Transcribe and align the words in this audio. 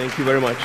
Thank 0.00 0.16
you. 0.16 0.24
Very 0.24 0.40
much. 0.40 0.56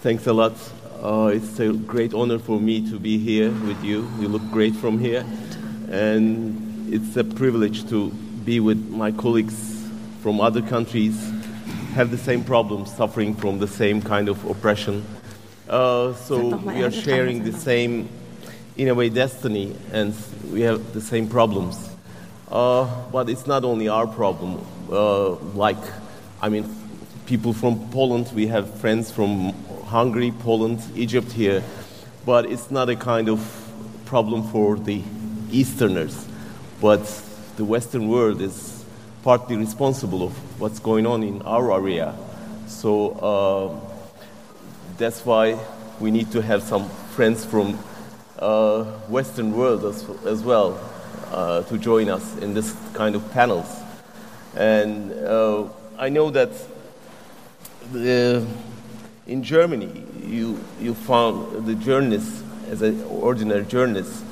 Thanks 0.00 0.26
a 0.26 0.32
lot. 0.32 0.54
Uh, 1.02 1.30
it's 1.34 1.60
a 1.60 1.74
great 1.74 2.14
honor 2.14 2.38
for 2.38 2.58
me 2.58 2.88
to 2.88 2.98
be 2.98 3.18
here 3.18 3.50
with 3.50 3.84
you. 3.84 4.08
You 4.18 4.28
look 4.28 4.40
great 4.50 4.74
from 4.74 4.98
here. 4.98 5.26
And 5.90 6.90
it's 6.90 7.18
a 7.18 7.24
privilege 7.24 7.86
to 7.90 8.08
be 8.46 8.60
with 8.60 8.82
my 8.88 9.12
colleagues 9.12 9.84
from 10.22 10.40
other 10.40 10.62
countries, 10.62 11.22
have 11.92 12.10
the 12.10 12.16
same 12.16 12.44
problems, 12.44 12.96
suffering 12.96 13.34
from 13.34 13.58
the 13.58 13.68
same 13.68 14.00
kind 14.00 14.30
of 14.30 14.42
oppression. 14.46 15.04
Uh, 15.68 16.14
so 16.14 16.56
we 16.56 16.82
are 16.82 16.90
sharing 16.90 17.44
the 17.44 17.52
same, 17.52 18.08
in 18.78 18.88
a 18.88 18.94
way, 18.94 19.10
destiny, 19.10 19.76
and 19.92 20.14
we 20.50 20.62
have 20.62 20.94
the 20.94 21.02
same 21.02 21.28
problems. 21.28 21.90
Uh, 22.50 22.86
but 23.12 23.28
it's 23.28 23.46
not 23.46 23.64
only 23.64 23.86
our 23.86 24.06
problem. 24.06 24.64
Uh, 24.90 25.32
like, 25.52 25.76
I 26.40 26.48
mean, 26.48 26.64
people 27.28 27.52
from 27.52 27.78
Poland, 27.90 28.32
we 28.34 28.46
have 28.46 28.72
friends 28.80 29.10
from 29.10 29.52
Hungary, 29.84 30.32
Poland, 30.40 30.80
Egypt 30.96 31.30
here, 31.30 31.62
but 32.24 32.46
it's 32.46 32.70
not 32.70 32.88
a 32.88 32.96
kind 32.96 33.28
of 33.28 33.38
problem 34.06 34.42
for 34.44 34.76
the 34.76 35.02
Easterners. 35.52 36.26
But 36.80 37.04
the 37.58 37.66
Western 37.66 38.08
world 38.08 38.40
is 38.40 38.82
partly 39.24 39.56
responsible 39.58 40.22
of 40.22 40.32
what's 40.58 40.78
going 40.78 41.04
on 41.04 41.22
in 41.22 41.42
our 41.42 41.70
area. 41.70 42.14
So 42.66 43.10
uh, 43.10 43.90
that's 44.96 45.26
why 45.26 45.58
we 46.00 46.10
need 46.10 46.32
to 46.32 46.40
have 46.40 46.62
some 46.62 46.88
friends 47.14 47.44
from 47.44 47.78
uh, 48.38 48.84
Western 49.10 49.54
world 49.54 49.84
as, 49.84 50.02
as 50.24 50.42
well 50.42 50.80
uh, 51.30 51.60
to 51.64 51.76
join 51.76 52.08
us 52.08 52.38
in 52.38 52.54
this 52.54 52.74
kind 52.94 53.14
of 53.14 53.30
panels. 53.32 53.68
And 54.56 55.12
uh, 55.12 55.64
I 55.98 56.08
know 56.08 56.30
that 56.30 56.52
the 57.92 58.46
in 59.28 59.42
Germany, 59.42 60.04
you, 60.24 60.58
you 60.80 60.94
found 60.94 61.66
the 61.66 61.74
journalists, 61.74 62.42
as 62.70 62.80
an 62.80 63.04
ordinary 63.04 63.66
journalist, 63.66 64.24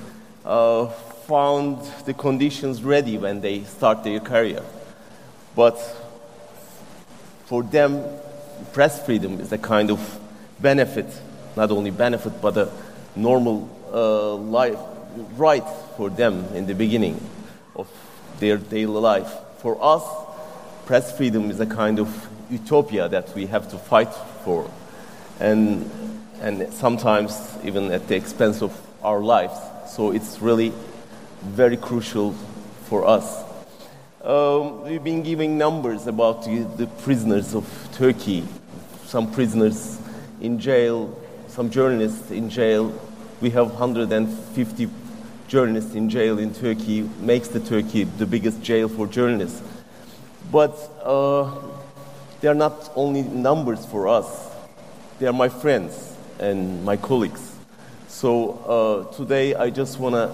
uh, 0.45 0.87
found 0.87 1.83
the 2.07 2.15
conditions 2.15 2.83
ready 2.83 3.19
when 3.19 3.43
they 3.43 3.63
start 3.65 4.03
their 4.05 4.21
career. 4.21 4.63
But 5.55 5.79
for 7.45 7.63
them, 7.63 8.03
press 8.73 9.05
freedom 9.05 9.39
is 9.39 9.53
a 9.53 9.59
kind 9.59 9.91
of 9.91 10.19
benefit, 10.61 11.07
not 11.57 11.71
only 11.71 11.91
benefit, 11.91 12.41
but 12.41 12.57
a 12.57 12.71
normal 13.15 13.69
uh, 13.93 14.35
life, 14.35 14.79
right 15.37 15.65
for 15.99 16.09
them 16.09 16.47
in 16.55 16.67
the 16.67 16.75
beginning 16.75 17.21
of 17.75 17.87
their 18.41 18.57
daily 18.57 18.99
life. 18.99 19.31
For 19.59 19.77
us, 19.79 20.03
press 20.87 21.15
freedom 21.15 21.51
is 21.51 21.61
a 21.61 21.67
kind 21.67 21.99
of 21.99 22.29
utopia 22.51 23.09
that 23.09 23.35
we 23.35 23.47
have 23.47 23.69
to 23.71 23.79
fight 23.79 24.13
for 24.45 24.71
and, 25.41 25.91
and 26.41 26.73
sometimes 26.73 27.57
even 27.65 27.91
at 27.93 28.09
the 28.09 28.17
expense 28.17 28.63
of 28.63 28.79
our 29.03 29.21
lives. 29.21 29.59
So 29.89 30.13
it's 30.13 30.41
really 30.41 30.73
very 31.43 31.77
crucial 31.77 32.33
for 32.85 33.07
us. 33.07 33.45
Um, 34.23 34.83
we've 34.83 35.05
been 35.05 35.23
giving 35.23 35.57
numbers 35.57 36.07
about 36.07 36.45
the, 36.45 36.89
prisoners 37.03 37.55
of 37.55 37.65
Turkey, 37.93 38.45
some 39.05 39.31
prisoners 39.31 40.01
in 40.41 40.59
jail, 40.59 41.17
some 41.47 41.71
journalists 41.71 42.31
in 42.31 42.51
jail. 42.51 42.93
We 43.41 43.51
have 43.51 43.71
150 43.71 44.89
journalists 45.47 45.95
in 45.95 46.11
jail 46.11 46.39
in 46.39 46.53
Turkey, 46.53 47.09
makes 47.21 47.49
the 47.49 47.61
Turkey 47.61 48.05
the 48.05 48.27
biggest 48.27 48.63
jail 48.63 48.89
for 48.89 49.07
journalists. 49.07 49.63
But 50.51 50.77
uh, 51.05 51.53
they 52.47 52.51
are 52.51 52.55
not 52.55 52.93
only 52.95 53.23
numbers 53.23 53.85
for 53.87 54.07
us. 54.07 54.49
They 55.19 55.27
are 55.27 55.33
my 55.33 55.49
friends 55.49 56.15
and 56.39 56.85
my 56.85 56.97
colleagues. 56.97 57.57
So 58.07 59.09
uh, 59.11 59.13
today 59.17 59.57
I 59.57 59.69
just 59.69 59.99
want 59.99 60.15
to 60.15 60.31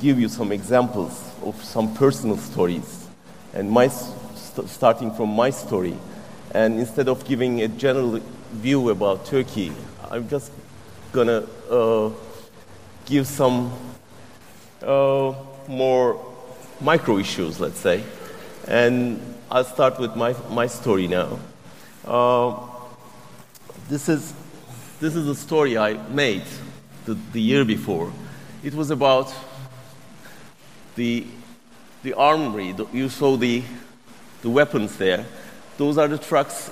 give 0.00 0.18
you 0.18 0.28
some 0.28 0.50
examples 0.50 1.30
of 1.44 1.62
some 1.62 1.94
personal 1.94 2.36
stories 2.38 3.06
and 3.54 3.70
my 3.70 3.86
st- 3.86 4.68
starting 4.68 5.12
from 5.12 5.28
my 5.28 5.50
story. 5.50 5.96
And 6.50 6.80
instead 6.80 7.06
of 7.06 7.24
giving 7.24 7.62
a 7.62 7.68
general 7.68 8.18
view 8.50 8.90
about 8.90 9.24
Turkey, 9.24 9.70
I'm 10.10 10.28
just 10.28 10.50
gonna 11.12 11.46
uh, 11.70 12.10
give 13.06 13.28
some 13.28 13.72
uh, 14.82 15.34
more 15.68 16.20
micro 16.80 17.18
issues, 17.18 17.60
let's 17.60 17.78
say. 17.78 18.02
And 18.66 19.31
I'll 19.52 19.64
start 19.64 19.98
with 19.98 20.16
my, 20.16 20.34
my 20.48 20.66
story 20.66 21.06
now. 21.06 21.38
Uh, 22.06 22.56
this 23.86 24.08
is, 24.08 24.32
this 24.98 25.14
is 25.14 25.28
a 25.28 25.34
story 25.34 25.76
I 25.76 25.92
made 26.08 26.44
the, 27.04 27.18
the 27.34 27.40
year 27.42 27.62
before. 27.62 28.10
It 28.64 28.72
was 28.72 28.90
about 28.90 29.34
the, 30.96 31.26
the 32.02 32.14
armory. 32.14 32.74
You 32.94 33.10
saw 33.10 33.36
the, 33.36 33.62
the 34.40 34.48
weapons 34.48 34.96
there. 34.96 35.26
Those 35.76 35.98
are 35.98 36.08
the 36.08 36.16
trucks 36.16 36.70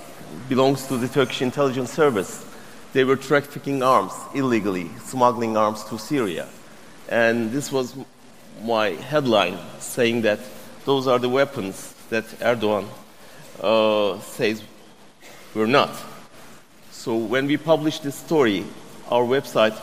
belongs 0.49 0.87
to 0.87 0.97
the 0.97 1.09
Turkish 1.09 1.43
intelligence 1.43 1.93
service. 1.93 2.47
They 2.95 3.05
were 3.05 3.17
trafficking 3.17 3.83
arms 3.83 4.15
illegally, 4.35 4.89
smuggling 5.01 5.55
arms 5.55 5.85
to 5.91 5.99
Syria. 5.99 6.49
And 7.11 7.53
this 7.53 7.71
was 7.71 7.95
my 8.63 8.93
headline 8.93 9.59
saying 9.81 10.23
that 10.23 10.41
those 10.87 11.07
are 11.07 11.19
the 11.19 11.29
weapons 11.29 11.95
that 12.11 12.25
Erdogan 12.41 12.87
uh, 13.63 14.21
says 14.21 14.63
we're 15.55 15.67
not. 15.67 15.91
So 16.91 17.17
when 17.17 17.47
we 17.47 17.57
published 17.57 18.03
this 18.03 18.15
story, 18.15 18.65
our 19.09 19.25
website 19.25 19.77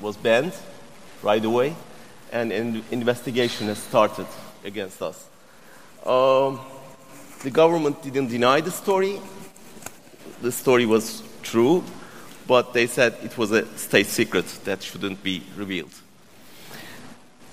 was 0.00 0.16
banned 0.16 0.54
right 1.22 1.44
away, 1.44 1.76
and 2.32 2.50
an 2.50 2.82
investigation 2.90 3.66
has 3.66 3.78
started 3.78 4.26
against 4.64 5.02
us. 5.02 5.28
Um, 6.06 6.60
the 7.42 7.50
government 7.50 8.02
didn't 8.02 8.28
deny 8.28 8.60
the 8.60 8.70
story. 8.70 9.20
The 10.40 10.50
story 10.50 10.86
was 10.86 11.22
true, 11.42 11.84
but 12.46 12.72
they 12.72 12.86
said 12.86 13.16
it 13.22 13.36
was 13.36 13.52
a 13.52 13.66
state 13.76 14.06
secret 14.06 14.46
that 14.64 14.82
shouldn't 14.82 15.22
be 15.22 15.42
revealed. 15.56 15.94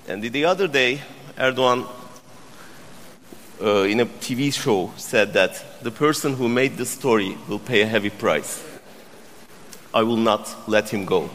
And 0.08 0.24
the 0.24 0.46
other 0.46 0.68
day, 0.68 1.02
Erdogan, 1.38 1.88
uh, 3.62 3.84
in 3.84 4.00
a 4.00 4.06
TV 4.06 4.54
show, 4.54 4.92
said 4.98 5.34
that 5.34 5.84
the 5.84 5.92
person 5.92 6.34
who 6.34 6.48
made 6.48 6.78
the 6.78 6.86
story 6.86 7.38
will 7.48 7.60
pay 7.60 7.82
a 7.82 7.86
heavy 7.86 8.10
price. 8.10 8.64
I 9.94 10.04
will 10.04 10.18
not 10.18 10.56
let 10.68 10.90
him 10.90 11.06
go. 11.06 11.30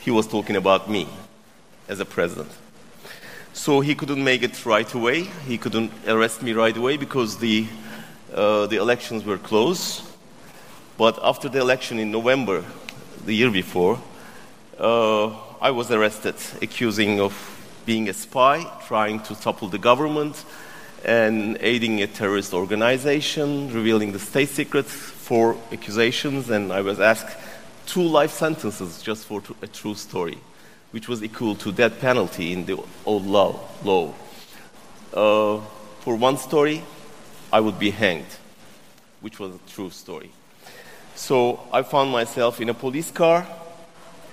He 0.00 0.10
was 0.10 0.26
talking 0.26 0.56
about 0.56 0.88
me 0.90 1.08
as 1.88 2.00
a 2.00 2.04
president. 2.04 2.50
So 3.52 3.80
he 3.80 3.94
couldn't 3.94 4.22
make 4.22 4.42
it 4.42 4.64
right 4.64 4.92
away. 4.94 5.24
He 5.46 5.58
couldn't 5.58 5.92
arrest 6.06 6.42
me 6.42 6.52
right 6.52 6.76
away 6.76 6.96
because 6.96 7.36
the, 7.36 7.66
uh, 8.34 8.66
the 8.66 8.76
elections 8.76 9.24
were 9.24 9.38
close. 9.38 10.02
But 10.96 11.18
after 11.22 11.48
the 11.48 11.60
election 11.60 11.98
in 11.98 12.10
November, 12.10 12.64
the 13.26 13.34
year 13.34 13.50
before, 13.50 14.00
uh, 14.78 15.30
I 15.60 15.70
was 15.70 15.90
arrested, 15.90 16.36
accusing 16.60 17.20
of 17.20 17.34
being 17.84 18.08
a 18.08 18.12
spy, 18.12 18.64
trying 18.86 19.20
to 19.20 19.34
topple 19.34 19.68
the 19.68 19.78
government, 19.78 20.44
and 21.04 21.58
aiding 21.60 22.02
a 22.02 22.06
terrorist 22.06 22.54
organization, 22.54 23.72
revealing 23.72 24.12
the 24.12 24.18
state 24.18 24.48
secrets, 24.48 25.12
for 25.22 25.56
accusations, 25.72 26.50
and 26.50 26.72
I 26.72 26.80
was 26.82 27.00
asked 27.00 27.36
two 27.86 28.02
life 28.02 28.32
sentences 28.32 29.00
just 29.00 29.24
for 29.24 29.42
a 29.62 29.66
true 29.66 29.94
story, 29.94 30.38
which 30.90 31.08
was 31.08 31.22
equal 31.22 31.54
to 31.56 31.72
death 31.72 32.00
penalty 32.00 32.52
in 32.52 32.66
the 32.66 32.82
old 33.06 33.26
law. 33.26 33.60
law. 33.84 34.14
Uh, 35.14 35.60
for 36.00 36.16
one 36.16 36.36
story, 36.36 36.82
I 37.52 37.60
would 37.60 37.78
be 37.78 37.90
hanged, 37.90 38.26
which 39.20 39.38
was 39.38 39.54
a 39.54 39.58
true 39.70 39.90
story. 39.90 40.30
So 41.14 41.60
I 41.72 41.82
found 41.82 42.10
myself 42.10 42.60
in 42.60 42.68
a 42.68 42.74
police 42.74 43.10
car 43.10 43.46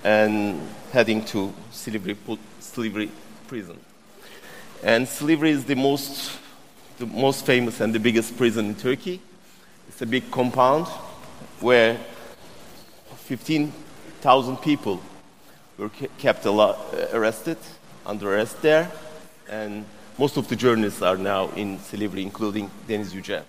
and 0.02 0.60
heading 0.92 1.24
to 1.26 1.52
Silivri 1.72 3.10
prison. 3.46 3.78
And 4.82 5.06
Silivri 5.06 5.50
is 5.50 5.64
the 5.64 5.76
most 5.76 6.32
the 7.00 7.06
most 7.06 7.46
famous 7.46 7.80
and 7.80 7.94
the 7.94 7.98
biggest 7.98 8.36
prison 8.36 8.66
in 8.66 8.74
Turkey. 8.74 9.22
It's 9.88 10.02
a 10.02 10.06
big 10.06 10.30
compound 10.30 10.86
where 11.58 11.98
15,000 13.24 14.58
people 14.58 15.00
were 15.78 15.88
kept 16.18 16.44
uh, 16.44 16.76
arrested, 17.14 17.56
under 18.04 18.34
arrest 18.34 18.60
there, 18.60 18.92
and 19.48 19.86
most 20.18 20.36
of 20.36 20.48
the 20.48 20.56
journalists 20.56 21.00
are 21.00 21.16
now 21.16 21.48
in 21.56 21.78
Silivri, 21.78 22.20
including 22.20 22.70
Deniz 22.86 23.14
Yücel. 23.14 23.44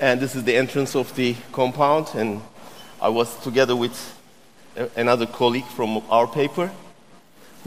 And 0.00 0.20
this 0.20 0.36
is 0.36 0.44
the 0.44 0.54
entrance 0.54 0.94
of 0.94 1.12
the 1.16 1.34
compound, 1.50 2.06
and 2.14 2.40
I 3.02 3.08
was 3.08 3.36
together 3.42 3.74
with 3.74 4.16
another 4.94 5.26
colleague 5.26 5.66
from 5.66 6.04
our 6.08 6.28
paper 6.28 6.70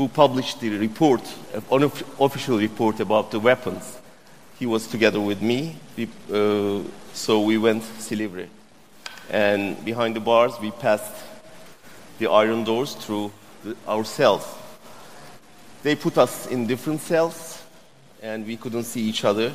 who 0.01 0.07
published 0.07 0.59
the 0.59 0.69
report, 0.79 1.21
an 1.53 1.83
official 2.19 2.57
report 2.57 2.99
about 2.99 3.29
the 3.29 3.39
weapons. 3.39 3.99
he 4.57 4.65
was 4.65 4.87
together 4.87 5.19
with 5.19 5.41
me. 5.43 5.75
We, 5.95 6.07
uh, 6.33 6.81
so 7.13 7.41
we 7.41 7.59
went 7.59 7.83
Silivri. 7.99 8.47
And 9.29 9.83
behind 9.85 10.15
the 10.15 10.19
bars, 10.19 10.53
we 10.59 10.71
passed 10.71 11.13
the 12.17 12.31
iron 12.31 12.63
doors 12.63 12.95
through 12.95 13.31
the, 13.63 13.75
our 13.87 14.03
cells. 14.03 14.43
They 15.83 15.95
put 15.95 16.17
us 16.17 16.47
in 16.47 16.65
different 16.65 17.01
cells, 17.01 17.61
and 18.23 18.47
we 18.47 18.57
couldn't 18.57 18.85
see 18.85 19.01
each 19.01 19.23
other. 19.23 19.53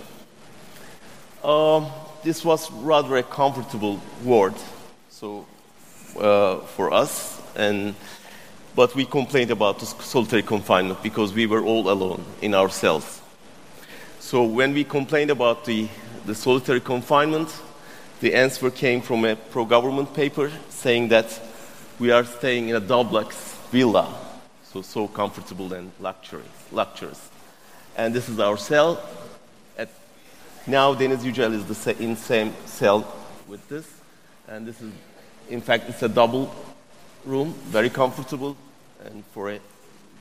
Um, 1.43 1.87
this 2.23 2.45
was 2.45 2.71
rather 2.71 3.17
a 3.17 3.25
comfortable 3.25 4.01
ward, 4.23 4.55
so 5.11 5.45
uh, 6.21 6.59
for 6.77 6.93
us, 6.93 7.43
and 7.57 7.97
but 8.77 8.95
we 8.95 9.07
complained 9.07 9.51
about 9.51 9.79
the 9.79 9.87
solitary 9.87 10.43
confinement 10.43 11.03
because 11.03 11.33
we 11.33 11.47
were 11.47 11.63
all 11.63 11.91
alone 11.91 12.23
in 12.43 12.55
our 12.55 12.69
cells. 12.69 13.23
So 14.21 14.45
when 14.45 14.75
we 14.75 14.85
complained 14.85 15.31
about 15.31 15.65
the, 15.65 15.89
the 16.27 16.35
solitary 16.35 16.81
confinement, 16.81 17.49
the 18.21 18.35
answer 18.35 18.71
came 18.71 19.01
from 19.01 19.25
a 19.25 19.35
pro-government 19.35 20.13
paper 20.13 20.53
saying 20.69 21.09
that 21.09 21.41
we 21.99 22.11
are 22.11 22.25
staying 22.25 22.69
in 22.69 22.77
a 22.77 22.81
duplex 22.81 23.57
villa, 23.71 24.15
so 24.63 24.83
so 24.83 25.09
comfortable 25.09 25.73
and 25.73 25.91
luxurious. 25.99 26.47
luxurious. 26.71 27.31
And 27.97 28.15
this 28.15 28.29
is 28.29 28.39
our 28.39 28.59
cell. 28.59 29.03
At, 29.79 29.89
now 30.67 30.93
Deniz 30.93 31.25
Yücel 31.25 31.55
is 31.55 31.65
the 31.65 32.03
in 32.03 32.15
same 32.15 32.53
cell 32.67 33.11
with 33.49 33.67
this, 33.71 33.89
and 34.49 34.67
this 34.67 34.83
is, 34.83 34.93
in 35.49 35.63
fact, 35.63 35.89
it's 35.89 36.03
a 36.03 36.09
double 36.09 36.55
room, 37.25 37.55
very 37.71 37.89
comfortable, 37.89 38.55
and 39.07 39.25
for 39.27 39.51
a 39.51 39.61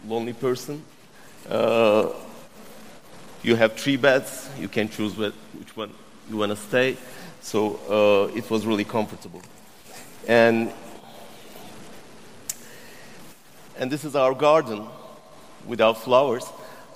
lonely 0.08 0.34
person. 0.34 0.84
Uh, 1.50 2.10
you 3.44 3.56
have 3.56 3.74
three 3.74 3.98
beds. 3.98 4.50
You 4.60 4.68
can 4.68 4.90
choose 4.90 5.16
which 5.16 5.78
one 5.78 5.92
you 6.30 6.38
want 6.38 6.52
to 6.52 6.56
stay. 6.56 6.98
So 7.42 7.80
uh, 7.90 8.36
it 8.36 8.50
was 8.50 8.66
really 8.66 8.84
comfortable. 8.84 9.42
And, 10.28 10.72
and 13.78 13.92
this 13.92 14.04
is 14.04 14.16
our 14.16 14.34
garden 14.34 14.88
without 15.68 15.98
flowers. 15.98 16.46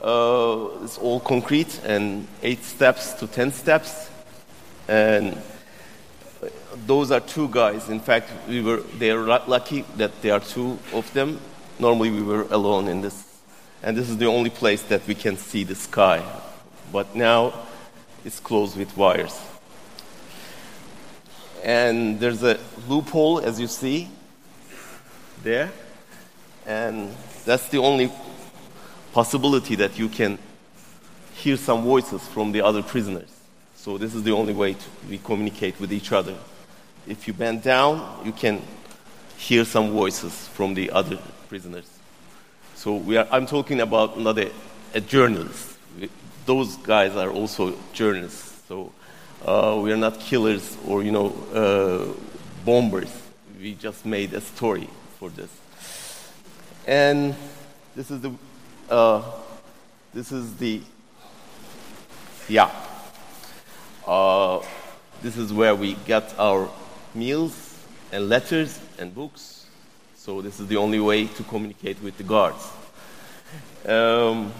Uh, 0.01 0.83
it's 0.83 0.97
all 0.97 1.19
concrete 1.19 1.79
and 1.85 2.27
eight 2.41 2.63
steps 2.63 3.13
to 3.13 3.27
ten 3.27 3.51
steps. 3.51 4.09
And 4.87 5.37
those 6.87 7.11
are 7.11 7.19
two 7.19 7.47
guys. 7.49 7.89
In 7.89 7.99
fact, 7.99 8.31
we 8.47 8.61
were, 8.61 8.81
they 8.97 9.11
are 9.11 9.19
lucky 9.47 9.83
that 9.97 10.21
there 10.21 10.33
are 10.33 10.39
two 10.39 10.79
of 10.93 11.11
them 11.13 11.39
normally 11.79 12.11
we 12.11 12.21
were 12.21 12.43
alone 12.51 12.87
in 12.87 13.01
this. 13.01 13.25
And 13.81 13.95
this 13.95 14.09
is 14.09 14.17
the 14.17 14.25
only 14.25 14.49
place 14.49 14.81
that 14.83 15.07
we 15.07 15.15
can 15.15 15.37
see 15.37 15.63
the 15.63 15.75
sky. 15.75 16.23
But 16.91 17.15
now 17.15 17.53
it's 18.25 18.39
closed 18.39 18.77
with 18.77 18.95
wires. 18.97 19.39
And 21.63 22.19
there's 22.19 22.43
a 22.43 22.59
loophole, 22.87 23.39
as 23.39 23.59
you 23.59 23.67
see, 23.67 24.09
there. 25.43 25.71
And 26.65 27.15
that's 27.45 27.69
the 27.69 27.77
only 27.77 28.11
possibility 29.13 29.75
that 29.75 29.97
you 29.97 30.09
can 30.09 30.37
hear 31.33 31.57
some 31.57 31.83
voices 31.83 32.27
from 32.27 32.51
the 32.51 32.61
other 32.61 32.83
prisoners. 32.83 33.29
So 33.75 33.97
this 33.97 34.13
is 34.13 34.23
the 34.23 34.31
only 34.33 34.53
way 34.53 34.73
to, 34.73 34.85
we 35.09 35.17
communicate 35.19 35.79
with 35.79 35.93
each 35.93 36.11
other. 36.11 36.35
If 37.07 37.27
you 37.27 37.33
bend 37.33 37.63
down, 37.63 38.21
you 38.25 38.33
can 38.33 38.61
hear 39.39 39.63
some 39.63 39.91
voices 39.91 40.49
from 40.49 40.73
the 40.73 40.91
other 40.91 41.17
prisoners. 41.47 41.89
So 42.75 42.95
we 42.95 43.15
are, 43.17 43.27
I'm 43.31 43.45
talking 43.45 43.79
about 43.79 44.19
not 44.19 44.37
a, 44.37 44.51
a 44.93 44.99
journalist. 44.99 45.77
We, 45.99 46.09
those 46.45 46.75
guys 46.77 47.15
are 47.15 47.31
also 47.31 47.73
journalists. 47.93 48.61
So 48.67 48.91
uh, 49.45 49.79
we 49.81 49.93
are 49.93 49.97
not 49.97 50.19
killers 50.19 50.77
or 50.85 51.03
you 51.03 51.11
know 51.11 51.29
uh, 51.53 52.13
bombers. 52.65 53.11
We 53.59 53.75
just 53.75 54.05
made 54.05 54.33
a 54.33 54.41
story 54.41 54.89
for 55.19 55.29
this. 55.29 55.49
And 56.85 57.33
this 57.95 58.11
is 58.11 58.21
the 58.21 58.33
uh, 58.89 59.23
this 60.13 60.33
is 60.33 60.55
the 60.57 60.81
yeah. 62.49 62.69
Uh, 64.05 64.61
this 65.21 65.37
is 65.37 65.53
where 65.53 65.75
we 65.75 65.93
get 66.05 66.33
our 66.37 66.69
meals 67.13 67.68
and 68.11 68.29
letters 68.29 68.79
and 68.97 69.13
books 69.13 69.59
so 70.19 70.41
this 70.41 70.59
is 70.59 70.67
the 70.67 70.75
only 70.75 70.99
way 70.99 71.25
to 71.25 71.43
communicate 71.43 72.03
with 72.03 72.17
the 72.17 72.23
guards. 72.23 72.71
Um, 73.83 74.51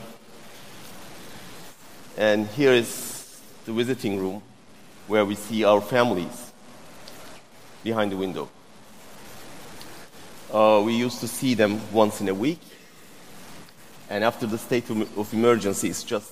and 2.17 2.47
here 2.47 2.71
is 2.71 3.39
the 3.65 3.73
visiting 3.73 4.17
room 4.17 4.41
where 5.07 5.25
we 5.25 5.35
see 5.35 5.65
our 5.65 5.81
families 5.81 6.53
behind 7.83 8.13
the 8.13 8.17
window. 8.17 8.49
Uh, 10.51 10.81
we 10.85 10.95
used 10.95 11.19
to 11.19 11.27
see 11.27 11.55
them 11.55 11.81
once 11.91 12.21
in 12.21 12.29
a 12.29 12.33
week, 12.33 12.61
and 14.09 14.23
after 14.23 14.47
the 14.47 14.57
state 14.57 14.89
of 14.89 15.33
emergency, 15.33 15.89
it's 15.89 16.03
just 16.03 16.31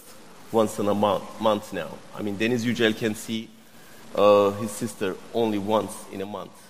once 0.54 0.80
in 0.80 0.88
a 0.88 0.96
month, 0.96 1.42
month 1.42 1.74
now. 1.74 1.90
I 2.16 2.22
mean, 2.22 2.38
Deniz 2.38 2.66
Yücel 2.66 2.98
can 2.98 3.14
see 3.14 3.50
uh, 4.16 4.52
his 4.52 4.72
sister 4.72 5.18
only 5.34 5.60
once 5.60 5.94
in 6.14 6.22
a 6.22 6.26
month 6.26 6.68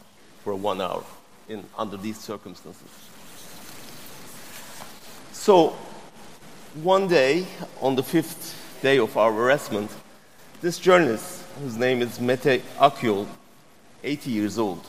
for 0.48 0.56
one 0.56 0.80
hour 0.80 1.04
in, 1.50 1.62
under 1.78 1.98
these 1.98 2.18
circumstances. 2.18 2.88
So, 5.34 5.76
one 6.76 7.10
day, 7.10 7.46
on 7.82 7.96
the 7.96 8.04
fifth 8.04 8.56
day 8.82 8.98
of 8.98 9.18
our 9.18 9.34
arrestment, 9.34 9.92
this 10.62 10.80
journalist, 10.80 11.44
whose 11.60 11.76
name 11.76 12.02
is 12.02 12.22
Mete 12.22 12.64
Akyol, 12.80 13.28
80 14.06 14.32
years 14.32 14.58
old, 14.58 14.86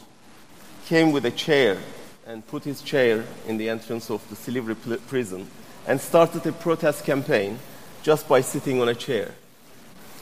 came 0.87 1.11
with 1.11 1.27
a 1.27 1.33
chair 1.33 1.77
and 2.25 2.47
put 2.47 2.63
his 2.63 2.81
chair 2.81 3.25
in 3.49 3.57
the 3.57 3.69
entrance 3.69 4.11
of 4.11 4.23
the 4.31 4.37
Silivri 4.37 4.77
prison 5.09 5.45
and 5.89 6.01
started 6.01 6.47
a 6.47 6.53
protest 6.53 7.05
campaign 7.05 7.59
just 8.05 8.29
by 8.29 8.43
sitting 8.43 8.81
on 8.81 8.89
a 8.89 8.95
chair, 8.95 9.35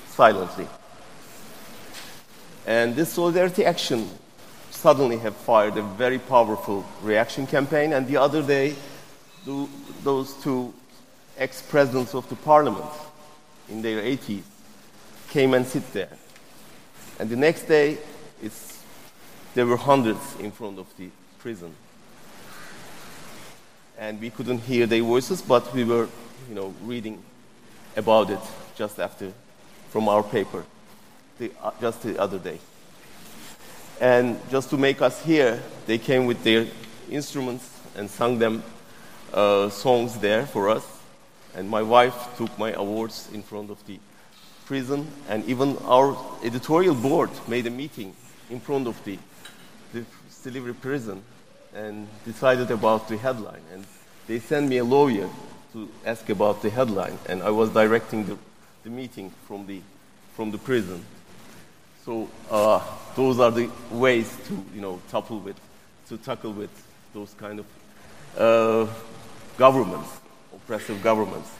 silently. 0.09 0.67
And 2.67 2.97
this 2.97 3.13
solidarity 3.13 3.67
action 3.67 4.09
suddenly 4.77 5.19
have 5.19 5.35
fired 5.35 5.77
a 5.77 5.83
very 5.83 6.19
powerful 6.19 6.85
reaction 7.03 7.47
campaign. 7.47 7.93
And 7.93 8.07
the 8.07 8.19
other 8.19 8.43
day, 8.43 8.75
those 10.03 10.35
two 10.43 10.73
ex 11.39 11.63
presidents 11.63 12.15
of 12.15 12.29
the 12.29 12.37
parliament 12.37 12.91
in 13.69 13.83
their 13.83 14.03
80s 14.03 14.43
came 15.31 15.55
and 15.55 15.67
sit 15.67 15.93
there. 15.93 16.11
And 17.19 17.31
the 17.31 17.37
next 17.37 17.63
day, 17.63 17.99
there 19.55 19.67
were 19.67 19.79
hundreds 19.79 20.37
in 20.39 20.53
front 20.53 20.79
of 20.79 20.87
the 20.99 21.09
prison. 21.39 21.75
And 23.99 24.21
we 24.21 24.29
couldn't 24.29 24.59
hear 24.59 24.87
their 24.87 25.03
voices, 25.03 25.41
but 25.41 25.73
we 25.73 25.85
were, 25.85 26.09
you 26.49 26.55
know, 26.55 26.75
reading 26.83 27.23
about 27.97 28.31
it 28.31 28.41
just 28.77 29.01
after 29.01 29.33
from 29.89 30.09
our 30.09 30.23
paper, 30.23 30.65
the, 31.39 31.51
uh, 31.63 31.71
just 31.81 32.03
the 32.03 32.21
other 32.21 32.39
day. 32.39 32.59
And 34.01 34.39
just 34.51 34.71
to 34.71 34.77
make 34.77 35.01
us 35.01 35.23
hear, 35.25 35.63
they 35.87 35.99
came 35.99 36.27
with 36.27 36.43
their 36.45 36.67
instruments 37.11 37.69
and 37.97 38.11
sang 38.11 38.39
them 38.39 38.63
uh, 39.33 39.71
songs 39.71 40.19
there 40.19 40.47
for 40.47 40.69
us. 40.69 40.85
And 41.55 41.71
my 41.71 41.83
wife 41.83 42.37
took 42.37 42.57
my 42.59 42.73
awards 42.73 43.29
in 43.33 43.43
front 43.43 43.71
of 43.71 43.85
the 43.87 43.99
prison, 44.67 45.07
and 45.29 45.45
even 45.47 45.79
our 45.85 46.17
editorial 46.45 46.95
board 46.95 47.31
made 47.49 47.67
a 47.67 47.71
meeting 47.71 48.15
in 48.51 48.61
front 48.61 48.87
of 48.87 49.03
the, 49.05 49.17
the 49.93 50.05
prison 50.81 51.23
and 51.75 52.09
decided 52.25 52.71
about 52.71 53.09
the 53.09 53.17
headline. 53.17 53.63
And 53.73 53.85
they 54.27 54.41
sent 54.41 54.69
me 54.69 54.79
a 54.79 54.85
lawyer 54.85 55.29
to 55.73 55.89
ask 56.05 56.29
about 56.29 56.63
the 56.63 56.71
headline, 56.71 57.19
and 57.29 57.43
I 57.43 57.51
was 57.51 57.71
directing 57.71 58.27
the, 58.27 58.37
the 58.83 58.91
meeting 58.91 59.33
from 59.47 59.67
the, 59.67 59.81
from 60.35 60.51
the 60.51 60.59
prison. 60.59 61.05
So 62.07 62.29
uh, 62.53 62.81
those 63.17 63.41
are 63.41 63.51
the 63.51 63.69
ways 63.91 64.33
to, 64.47 64.65
you 64.73 64.81
know, 64.81 65.01
tackle 65.11 65.41
with, 65.41 65.59
to 66.09 66.17
tackle 66.17 66.53
with 66.53 66.71
those 67.13 67.35
kind 67.35 67.59
of 67.59 67.67
uh, 68.39 68.87
governments, 69.59 70.09
oppressive 70.55 71.03
governments. 71.03 71.51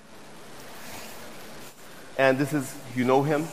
And 2.17 2.39
this 2.39 2.53
is, 2.53 2.73
you 2.95 3.05
know 3.05 3.25
him. 3.25 3.49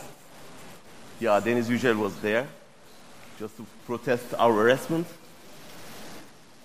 Yeah, 1.18 1.40
Deniz 1.40 1.68
Yücel 1.68 1.98
was 1.98 2.14
there 2.20 2.46
just 3.40 3.56
to 3.56 3.66
protest 3.86 4.32
our 4.38 4.52
arrestment 4.52 5.08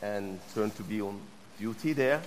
and 0.04 0.40
turned 0.54 0.76
to 0.76 0.84
be 0.84 1.02
on 1.02 1.20
duty 1.58 1.94
there 1.94 2.22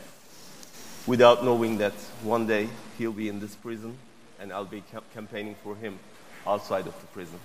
without 1.07 1.45
knowing 1.45 1.79
that 1.79 1.95
one 2.25 2.49
day 2.49 2.69
he'll 2.99 3.13
be 3.13 3.29
in 3.29 3.39
this 3.39 3.55
prison 3.55 3.97
and 4.41 4.53
I'll 4.53 4.65
be 4.65 4.83
campaigning 5.15 5.55
for 5.63 5.77
him 5.77 6.01
outside 6.45 6.89
of 6.89 7.01
the 7.01 7.07
prison. 7.07 7.39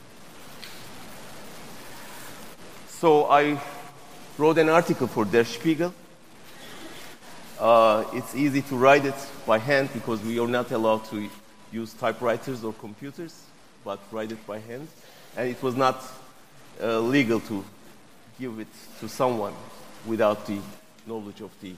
So 2.99 3.25
I 3.29 3.61
wrote 4.37 4.57
an 4.57 4.69
article 4.69 5.07
for 5.07 5.23
Der 5.23 5.43
Spiegel. 5.43 5.93
Uh, 7.59 8.03
it's 8.13 8.35
easy 8.35 8.61
to 8.63 8.75
write 8.75 9.05
it 9.05 9.15
by 9.45 9.59
hand 9.59 9.89
because 9.93 10.21
we 10.23 10.39
are 10.39 10.47
not 10.47 10.71
allowed 10.71 11.05
to 11.05 11.29
use 11.71 11.93
typewriters 11.93 12.63
or 12.63 12.73
computers. 12.73 13.43
but 13.87 13.99
write 14.11 14.33
it 14.33 14.45
by 14.45 14.59
hand. 14.59 14.85
And 15.37 15.47
it 15.47 15.63
was 15.63 15.77
not 15.77 16.03
uh, 16.83 16.99
legal 16.99 17.39
to 17.39 17.63
give 18.37 18.59
it 18.59 18.67
to 18.99 19.07
someone 19.07 19.53
without 20.05 20.45
the 20.45 20.59
knowledge 21.05 21.39
of 21.39 21.51
the, 21.61 21.71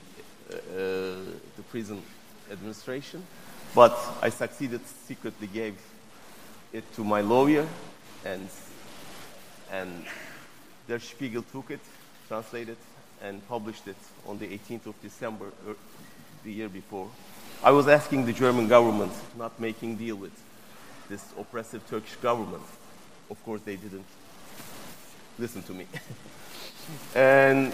uh, 0.51 0.55
the 1.55 1.63
prison 1.69 2.01
administration. 2.51 3.21
But 3.75 3.95
I 4.23 4.29
succeeded, 4.29 4.81
secretly 5.05 5.45
gave 5.53 5.75
it 6.73 6.83
to 6.95 7.03
my 7.03 7.21
lawyer, 7.21 7.67
and, 8.25 8.49
and 9.71 10.03
Der 10.89 10.99
Spiegel 10.99 11.43
took 11.43 11.69
it, 11.69 11.79
translated, 12.27 12.77
and 13.21 13.47
published 13.47 13.87
it 13.87 13.95
on 14.27 14.39
the 14.39 14.47
18th 14.47 14.87
of 14.87 15.01
December, 15.03 15.45
er, 15.67 15.75
the 16.43 16.51
year 16.51 16.67
before. 16.67 17.07
I 17.63 17.69
was 17.69 17.87
asking 17.87 18.25
the 18.25 18.33
German 18.33 18.67
government 18.67 19.11
not 19.37 19.59
making 19.59 19.97
deal 19.97 20.15
with 20.15 20.31
this 21.07 21.23
oppressive 21.37 21.87
Turkish 21.87 22.15
government. 22.15 22.63
Of 23.29 23.37
course, 23.45 23.61
they 23.61 23.75
didn't 23.75 24.05
listen 25.37 25.61
to 25.61 25.73
me. 25.73 25.85
and, 27.15 27.71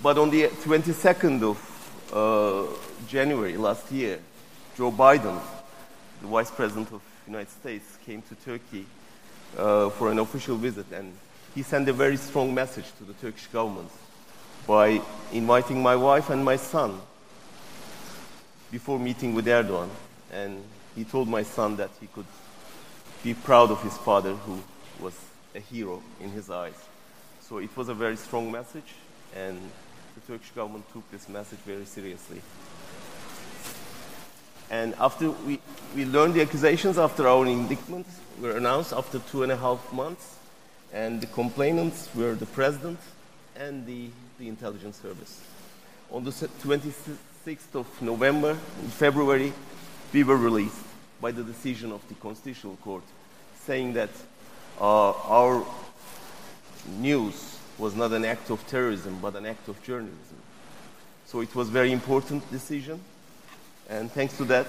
but 0.00 0.18
on 0.18 0.30
the 0.30 0.44
22nd 0.44 1.42
of 1.42 2.12
uh, 2.12 3.08
January 3.08 3.56
last 3.56 3.90
year, 3.90 4.20
Joe 4.76 4.92
Biden, 4.92 5.36
the 6.20 6.28
Vice 6.28 6.52
President 6.52 6.92
of 6.92 7.02
the 7.24 7.32
United 7.32 7.50
States, 7.50 7.98
came 8.06 8.22
to 8.22 8.36
Turkey 8.36 8.86
uh, 9.58 9.90
for 9.90 10.12
an 10.12 10.20
official 10.20 10.56
visit, 10.56 10.86
and 10.92 11.12
he 11.56 11.62
sent 11.62 11.88
a 11.88 11.92
very 11.92 12.18
strong 12.18 12.54
message 12.54 12.84
to 12.98 13.04
the 13.04 13.14
Turkish 13.14 13.46
government 13.46 13.90
by 14.66 15.00
inviting 15.32 15.82
my 15.82 15.96
wife 15.96 16.28
and 16.28 16.44
my 16.44 16.56
son 16.56 17.00
before 18.70 18.98
meeting 18.98 19.34
with 19.34 19.46
Erdogan. 19.46 19.88
And 20.30 20.62
he 20.94 21.04
told 21.04 21.28
my 21.28 21.42
son 21.42 21.76
that 21.78 21.88
he 21.98 22.08
could 22.08 22.26
be 23.24 23.32
proud 23.32 23.70
of 23.70 23.82
his 23.82 23.96
father, 23.96 24.34
who 24.34 24.62
was 25.00 25.18
a 25.54 25.60
hero 25.60 26.02
in 26.20 26.30
his 26.30 26.50
eyes. 26.50 26.74
So 27.40 27.56
it 27.56 27.74
was 27.74 27.88
a 27.88 27.94
very 27.94 28.16
strong 28.16 28.52
message, 28.52 28.92
and 29.34 29.58
the 30.14 30.32
Turkish 30.32 30.50
government 30.50 30.84
took 30.92 31.10
this 31.10 31.26
message 31.26 31.60
very 31.60 31.86
seriously. 31.86 32.42
And 34.70 34.94
after 34.96 35.30
we, 35.30 35.58
we 35.94 36.04
learned 36.04 36.34
the 36.34 36.42
accusations 36.42 36.98
after 36.98 37.26
our 37.26 37.46
indictment 37.46 38.06
were 38.42 38.58
announced 38.58 38.92
after 38.92 39.20
two 39.20 39.42
and 39.42 39.52
a 39.52 39.56
half 39.56 39.90
months, 39.90 40.35
and 40.92 41.20
the 41.20 41.26
complainants 41.26 42.08
were 42.14 42.34
the 42.34 42.46
president 42.46 42.98
and 43.56 43.86
the, 43.86 44.08
the 44.38 44.48
intelligence 44.48 45.00
service. 45.00 45.40
On 46.10 46.24
the 46.24 46.30
26th 46.30 47.74
of 47.74 48.02
November, 48.02 48.50
in 48.50 48.88
February, 48.88 49.52
we 50.12 50.24
were 50.24 50.36
released 50.36 50.84
by 51.20 51.30
the 51.30 51.42
decision 51.42 51.92
of 51.92 52.06
the 52.08 52.14
Constitutional 52.14 52.76
Court, 52.76 53.02
saying 53.64 53.94
that 53.94 54.10
uh, 54.80 55.12
our 55.12 55.64
news 56.98 57.58
was 57.78 57.94
not 57.94 58.12
an 58.12 58.24
act 58.24 58.50
of 58.50 58.66
terrorism, 58.68 59.18
but 59.20 59.34
an 59.36 59.46
act 59.46 59.68
of 59.68 59.82
journalism. 59.82 60.36
So 61.26 61.40
it 61.40 61.54
was 61.54 61.68
a 61.68 61.72
very 61.72 61.92
important 61.92 62.48
decision, 62.50 63.00
and 63.88 64.10
thanks 64.12 64.36
to 64.36 64.44
that, 64.44 64.66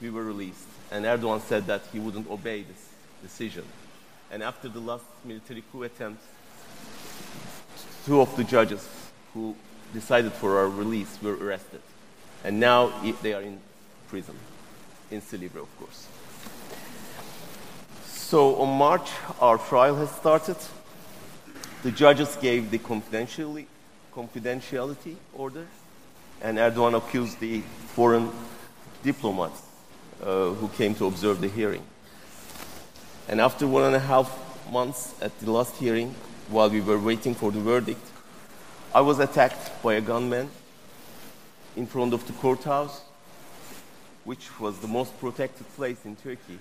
we 0.00 0.10
were 0.10 0.24
released. 0.24 0.66
And 0.90 1.04
Erdogan 1.04 1.40
said 1.42 1.66
that 1.66 1.82
he 1.92 1.98
wouldn't 1.98 2.28
obey 2.30 2.62
this 2.62 2.88
decision. 3.22 3.64
And 4.30 4.42
after 4.42 4.68
the 4.68 4.80
last 4.80 5.04
military 5.24 5.64
coup 5.72 5.82
attempt, 5.82 6.22
two 8.06 8.20
of 8.20 8.34
the 8.36 8.44
judges 8.44 8.86
who 9.34 9.56
decided 9.92 10.32
for 10.32 10.58
our 10.58 10.68
release 10.68 11.18
were 11.22 11.34
arrested. 11.34 11.80
And 12.44 12.60
now 12.60 12.92
they 13.22 13.34
are 13.34 13.42
in 13.42 13.60
prison, 14.08 14.36
in 15.10 15.20
Silivri, 15.20 15.60
of 15.60 15.78
course. 15.78 16.06
So 18.04 18.56
on 18.56 18.78
March, 18.78 19.10
our 19.40 19.58
trial 19.58 19.96
has 19.96 20.10
started. 20.12 20.56
The 21.82 21.90
judges 21.90 22.36
gave 22.40 22.70
the 22.70 22.78
confidentiality, 22.78 23.66
confidentiality 24.14 25.16
order, 25.34 25.66
and 26.40 26.58
Erdogan 26.58 26.96
accused 26.96 27.40
the 27.40 27.60
foreign 27.94 28.30
diplomats 29.02 29.62
uh, 30.22 30.50
who 30.50 30.68
came 30.68 30.94
to 30.94 31.06
observe 31.06 31.40
the 31.40 31.48
hearing. 31.48 31.82
And 33.30 33.40
after 33.40 33.64
one 33.64 33.84
and 33.84 33.94
a 33.94 34.00
half 34.00 34.28
months 34.72 35.14
at 35.22 35.38
the 35.38 35.52
last 35.52 35.76
hearing, 35.76 36.16
while 36.48 36.68
we 36.68 36.80
were 36.80 36.98
waiting 36.98 37.32
for 37.32 37.52
the 37.52 37.60
verdict, 37.60 38.04
I 38.92 39.02
was 39.02 39.20
attacked 39.20 39.80
by 39.84 39.94
a 39.94 40.00
gunman 40.00 40.50
in 41.76 41.86
front 41.86 42.12
of 42.12 42.26
the 42.26 42.32
courthouse, 42.32 43.02
which 44.24 44.58
was 44.58 44.80
the 44.80 44.88
most 44.88 45.16
protected 45.20 45.72
place 45.76 46.04
in 46.04 46.16
Turkey 46.16 46.58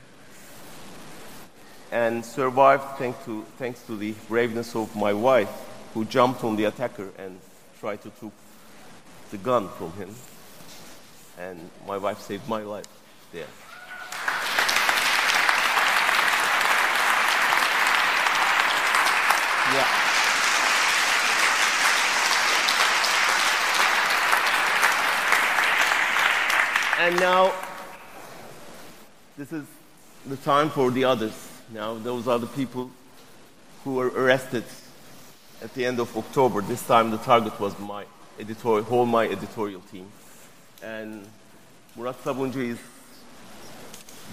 and 1.92 2.24
survived 2.24 3.00
thanks 3.00 3.26
to, 3.26 3.44
thanks 3.58 3.82
to 3.88 3.98
the 3.98 4.14
braveness 4.28 4.76
of 4.76 4.96
my 4.96 5.12
wife, 5.12 5.50
who 5.96 6.06
jumped 6.06 6.44
on 6.44 6.56
the 6.56 6.66
attacker 6.66 7.10
and 7.18 7.40
tried 7.80 8.00
to 8.04 8.12
take 8.22 8.32
the 9.32 9.38
gun 9.38 9.68
from 9.70 9.92
him. 9.94 10.14
And 11.40 11.72
my 11.88 11.98
wife 11.98 12.20
saved 12.20 12.48
my 12.48 12.62
life 12.62 12.86
there. 13.34 13.48
Yeah. 19.72 19.88
And 27.00 27.20
now, 27.20 27.54
this 29.38 29.54
is 29.54 29.66
the 30.26 30.38
time 30.38 30.70
for 30.70 30.90
the 30.92 31.04
others. 31.06 31.34
Now, 31.74 31.94
those 31.94 32.28
are 32.28 32.40
the 32.40 32.48
people 32.48 32.90
who 33.84 33.94
were 33.94 34.08
arrested 34.08 34.64
at 35.62 35.74
the 35.76 35.86
end 35.86 36.00
of 36.00 36.18
October. 36.18 36.62
This 36.62 36.86
time, 36.86 37.12
the 37.12 37.18
target 37.18 37.60
was 37.60 37.78
my 37.78 38.06
editorial, 38.40 38.84
whole 38.84 39.06
my 39.06 39.28
editorial 39.28 39.82
team. 39.92 40.12
And 40.82 41.26
Murat 41.96 42.22
Sabuncu 42.24 42.72
is 42.72 42.80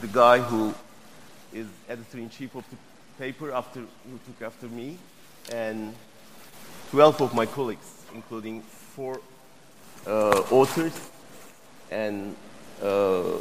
the 0.01 0.07
guy 0.07 0.39
who 0.39 0.75
is 1.53 1.67
editor 1.89 2.19
in 2.19 2.31
chief 2.31 2.55
of 2.55 2.65
the 2.71 2.77
paper 3.19 3.53
after 3.53 3.81
who 3.81 4.19
took 4.27 4.43
after 4.43 4.67
me, 4.69 4.99
and 5.53 5.95
12 6.91 7.21
of 7.21 7.35
my 7.35 7.47
colleagues, 7.47 8.05
including 8.15 8.63
four 8.63 9.21
uh, 10.07 10.43
authors 10.51 11.11
and 11.91 12.35
uh, 12.83 13.39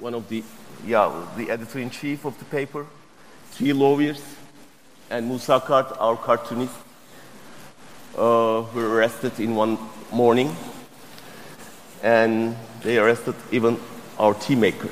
one 0.00 0.14
of 0.14 0.28
the 0.28 0.42
yeah, 0.86 1.26
the 1.36 1.50
editor 1.50 1.78
in 1.78 1.90
chief 1.90 2.24
of 2.24 2.36
the 2.38 2.44
paper, 2.46 2.86
three 3.52 3.72
lawyers, 3.72 4.20
and 5.10 5.28
Musa 5.28 5.60
Kart, 5.60 5.96
our 6.00 6.16
cartoonist, 6.16 6.74
uh, 8.16 8.64
were 8.74 8.88
arrested 8.88 9.38
in 9.38 9.54
one 9.54 9.78
morning. 10.10 10.54
And 12.02 12.56
they 12.82 12.98
arrested 12.98 13.36
even 13.52 13.78
our 14.18 14.34
tea 14.34 14.56
maker. 14.56 14.88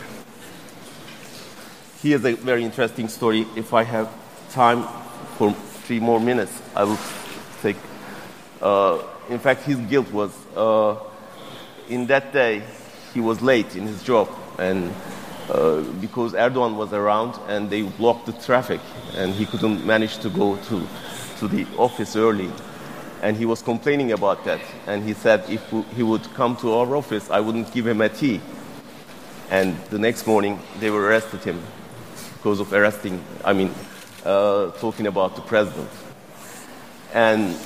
Here's 2.02 2.24
a 2.24 2.34
very 2.34 2.64
interesting 2.64 3.08
story. 3.08 3.46
If 3.56 3.74
I 3.74 3.82
have 3.82 4.08
time 4.52 4.84
for 5.36 5.54
three 5.90 5.98
more 5.98 6.20
minutes, 6.20 6.62
I 6.76 6.84
will 6.84 7.00
take. 7.62 7.76
Uh, 8.62 9.02
in 9.28 9.40
fact, 9.40 9.64
his 9.64 9.76
guilt 9.90 10.08
was 10.12 10.30
uh, 10.56 10.94
in 11.88 12.06
that 12.06 12.32
day 12.32 12.62
he 13.12 13.20
was 13.20 13.42
late 13.42 13.74
in 13.74 13.88
his 13.88 14.00
job 14.04 14.28
and 14.56 14.94
uh, 15.48 15.80
because 16.00 16.32
Erdogan 16.34 16.76
was 16.76 16.92
around 16.92 17.34
and 17.48 17.68
they 17.68 17.82
blocked 17.82 18.26
the 18.26 18.32
traffic 18.34 18.78
and 19.16 19.34
he 19.34 19.44
couldn't 19.44 19.84
manage 19.84 20.18
to 20.18 20.30
go 20.30 20.54
to, 20.68 20.86
to 21.40 21.48
the 21.48 21.66
office 21.76 22.14
early. 22.14 22.52
And 23.20 23.36
he 23.36 23.44
was 23.44 23.60
complaining 23.60 24.12
about 24.12 24.44
that. 24.44 24.60
And 24.86 25.02
he 25.02 25.12
said 25.12 25.42
if 25.50 25.68
he 25.96 26.04
would 26.04 26.22
come 26.34 26.54
to 26.58 26.72
our 26.72 26.94
office, 26.94 27.28
I 27.30 27.40
wouldn't 27.40 27.72
give 27.72 27.84
him 27.84 28.00
a 28.00 28.08
tea. 28.08 28.40
And 29.50 29.76
the 29.90 29.98
next 29.98 30.24
morning, 30.28 30.60
they 30.78 30.90
were 30.90 31.02
arrested 31.02 31.42
him 31.42 31.60
because 32.36 32.60
of 32.60 32.72
arresting, 32.72 33.20
I 33.44 33.54
mean, 33.54 33.74
uh, 34.24 34.70
talking 34.72 35.06
about 35.06 35.36
the 35.36 35.42
president. 35.42 35.88
And 37.12 37.56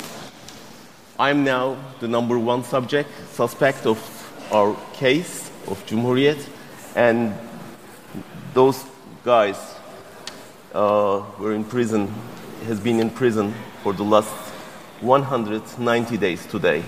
I'm 1.18 1.44
now 1.44 1.76
the 2.00 2.08
number 2.08 2.38
one 2.38 2.64
subject, 2.64 3.11
suspect 3.32 3.87
of 3.87 3.99
our 4.52 4.76
case 4.94 5.50
of 5.66 5.84
Cumhuriyet. 5.87 6.49
And 6.96 7.34
those 8.52 8.84
guys 9.25 9.58
uh, 10.75 11.23
were 11.38 11.54
in 11.54 11.64
prison, 11.64 12.12
has 12.66 12.80
been 12.80 13.00
in 13.00 13.11
prison 13.11 13.54
for 13.82 13.92
the 13.92 14.04
last 14.04 14.32
190 15.00 16.16
days 16.16 16.46
today 16.46 16.82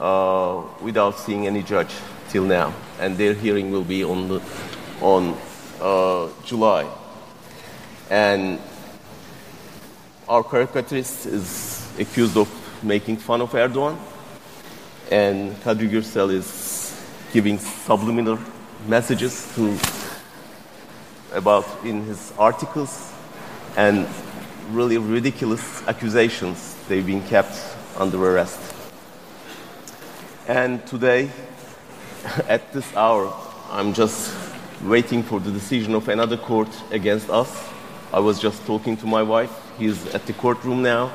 uh, 0.00 0.62
without 0.82 1.18
seeing 1.18 1.46
any 1.46 1.62
judge 1.62 1.94
till 2.28 2.44
now. 2.44 2.74
And 3.00 3.16
their 3.16 3.34
hearing 3.34 3.70
will 3.70 3.84
be 3.84 4.04
on, 4.04 4.28
the, 4.28 4.42
on 5.00 5.36
uh, 5.80 6.28
July. 6.44 6.88
And 8.10 8.58
our 10.28 10.42
caricaturist 10.42 11.26
is 11.26 11.88
accused 11.98 12.36
of 12.36 12.48
making 12.82 13.16
fun 13.16 13.40
of 13.40 13.50
Erdogan. 13.52 13.96
And 15.10 15.54
Kadri 15.62 15.88
Gürsel 15.88 16.32
is 16.32 17.04
giving 17.32 17.58
subliminal 17.58 18.38
messages 18.86 19.52
to 19.54 19.78
about 21.32 21.66
in 21.84 22.04
his 22.04 22.32
articles 22.38 23.12
and 23.76 24.06
really 24.70 24.98
ridiculous 24.98 25.82
accusations. 25.88 26.76
They've 26.88 27.04
been 27.04 27.22
kept 27.22 27.58
under 27.96 28.18
arrest. 28.18 28.60
And 30.46 30.86
today, 30.86 31.30
at 32.48 32.72
this 32.72 32.94
hour, 32.96 33.32
I'm 33.70 33.94
just 33.94 34.34
waiting 34.82 35.22
for 35.22 35.40
the 35.40 35.50
decision 35.50 35.94
of 35.94 36.08
another 36.08 36.36
court 36.36 36.68
against 36.90 37.30
us. 37.30 37.50
I 38.14 38.20
was 38.20 38.38
just 38.38 38.64
talking 38.64 38.96
to 38.98 39.06
my 39.06 39.24
wife. 39.24 39.50
He's 39.76 40.14
at 40.14 40.24
the 40.24 40.34
courtroom 40.34 40.82
now, 40.82 41.12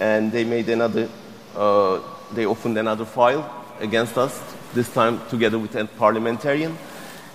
and 0.00 0.32
they 0.32 0.42
made 0.42 0.68
another, 0.70 1.08
uh, 1.54 2.00
they 2.34 2.46
opened 2.46 2.76
another 2.78 3.04
file 3.04 3.48
against 3.78 4.18
us, 4.18 4.42
this 4.74 4.92
time 4.92 5.20
together 5.28 5.56
with 5.56 5.76
a 5.76 5.84
parliamentarian. 5.84 6.76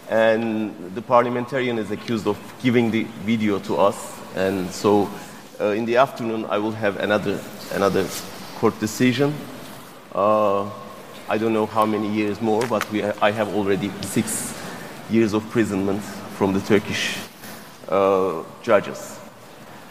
And 0.10 0.94
the 0.94 1.02
parliamentarian 1.02 1.80
is 1.80 1.90
accused 1.90 2.28
of 2.28 2.38
giving 2.62 2.92
the 2.92 3.04
video 3.24 3.60
to 3.60 3.78
us. 3.78 4.20
And 4.36 4.70
so 4.72 5.10
uh, 5.62 5.68
in 5.68 5.86
the 5.86 5.96
afternoon, 5.96 6.46
I 6.50 6.58
will 6.58 6.74
have 6.74 6.98
another, 6.98 7.40
another 7.72 8.06
court 8.58 8.78
decision. 8.82 9.34
Uh, 10.14 10.70
I 11.30 11.38
don't 11.38 11.54
know 11.54 11.66
how 11.66 11.86
many 11.86 12.14
years 12.14 12.42
more, 12.42 12.68
but 12.68 12.92
we, 12.92 13.04
I 13.06 13.32
have 13.32 13.56
already 13.56 13.90
six 14.02 14.54
years 15.10 15.34
of 15.34 15.46
imprisonment 15.46 16.04
from 16.04 16.52
the 16.52 16.60
Turkish 16.60 17.20
uh, 17.89 18.44
judges. 18.63 19.20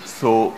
So, 0.05 0.55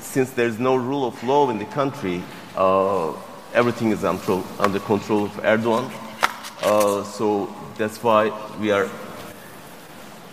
since 0.00 0.30
there's 0.30 0.58
no 0.58 0.76
rule 0.76 1.06
of 1.06 1.22
law 1.24 1.50
in 1.50 1.58
the 1.58 1.64
country, 1.66 2.22
uh, 2.56 3.12
everything 3.54 3.90
is 3.90 4.04
under, 4.04 4.42
under 4.58 4.78
control 4.80 5.24
of 5.24 5.32
Erdogan. 5.42 5.90
Uh, 6.62 7.02
so 7.04 7.52
that's 7.76 8.02
why 8.02 8.30
we 8.60 8.70
are 8.70 8.88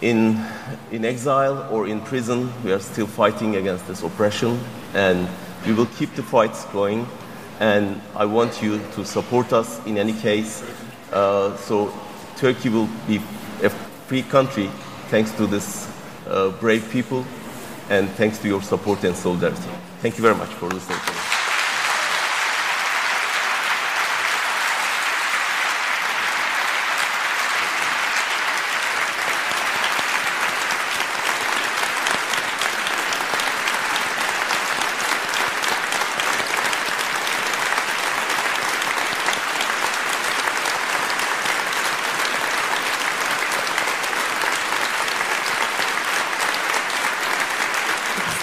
in, 0.02 0.46
in 0.92 1.06
exile 1.06 1.68
or 1.72 1.88
in 1.88 2.02
prison. 2.02 2.52
We 2.64 2.72
are 2.72 2.80
still 2.80 3.08
fighting 3.08 3.56
against 3.56 3.88
this 3.88 4.04
oppression, 4.04 4.60
and 4.94 5.28
we 5.66 5.74
will 5.74 5.88
keep 5.98 6.14
the 6.16 6.24
fights 6.24 6.66
going 6.66 7.08
and 7.60 8.02
I 8.16 8.26
want 8.26 8.62
you 8.62 8.80
to 8.94 9.06
support 9.06 9.52
us 9.52 9.86
in 9.86 9.98
any 9.98 10.14
case. 10.14 10.64
Uh, 11.12 11.56
so 11.58 11.94
Turkey 12.38 12.70
will 12.70 12.90
be 13.06 13.18
a 13.62 13.70
free 14.08 14.24
country 14.24 14.68
thanks 15.10 15.32
to 15.34 15.46
this 15.46 15.89
Uh, 16.30 16.52
brave 16.60 16.88
people 16.92 17.26
and 17.90 18.08
thanks 18.12 18.38
to 18.38 18.48
your 18.48 18.62
support 18.62 19.04
and 19.04 19.16
solidarity. 19.16 19.70
Thank 20.02 20.18
you 20.18 20.22
very 20.22 20.36
much 20.36 20.50
for 20.50 20.70
listening 20.70 21.39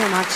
much. 0.08 0.32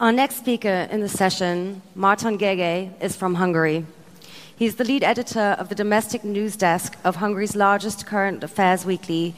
Our 0.00 0.12
next 0.12 0.36
speaker 0.36 0.86
in 0.90 1.00
the 1.00 1.08
session, 1.08 1.82
Márton 1.96 2.38
Gergely, 2.38 2.92
is 3.02 3.16
from 3.16 3.34
Hungary. 3.34 3.84
He's 4.56 4.76
the 4.76 4.84
lead 4.84 5.02
editor 5.02 5.56
of 5.58 5.68
the 5.68 5.74
domestic 5.74 6.22
news 6.24 6.56
desk 6.56 6.96
of 7.04 7.16
Hungary's 7.16 7.56
largest 7.56 8.06
current 8.06 8.44
affairs 8.44 8.84
weekly, 8.84 9.34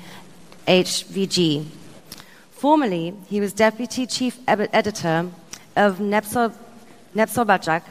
HVG. 0.67 1.65
Formerly, 2.51 3.15
he 3.29 3.41
was 3.41 3.55
deputy 3.55 4.07
chief 4.07 4.39
editor 4.47 5.31
of 5.77 5.99
Népszabadság, 5.99 7.83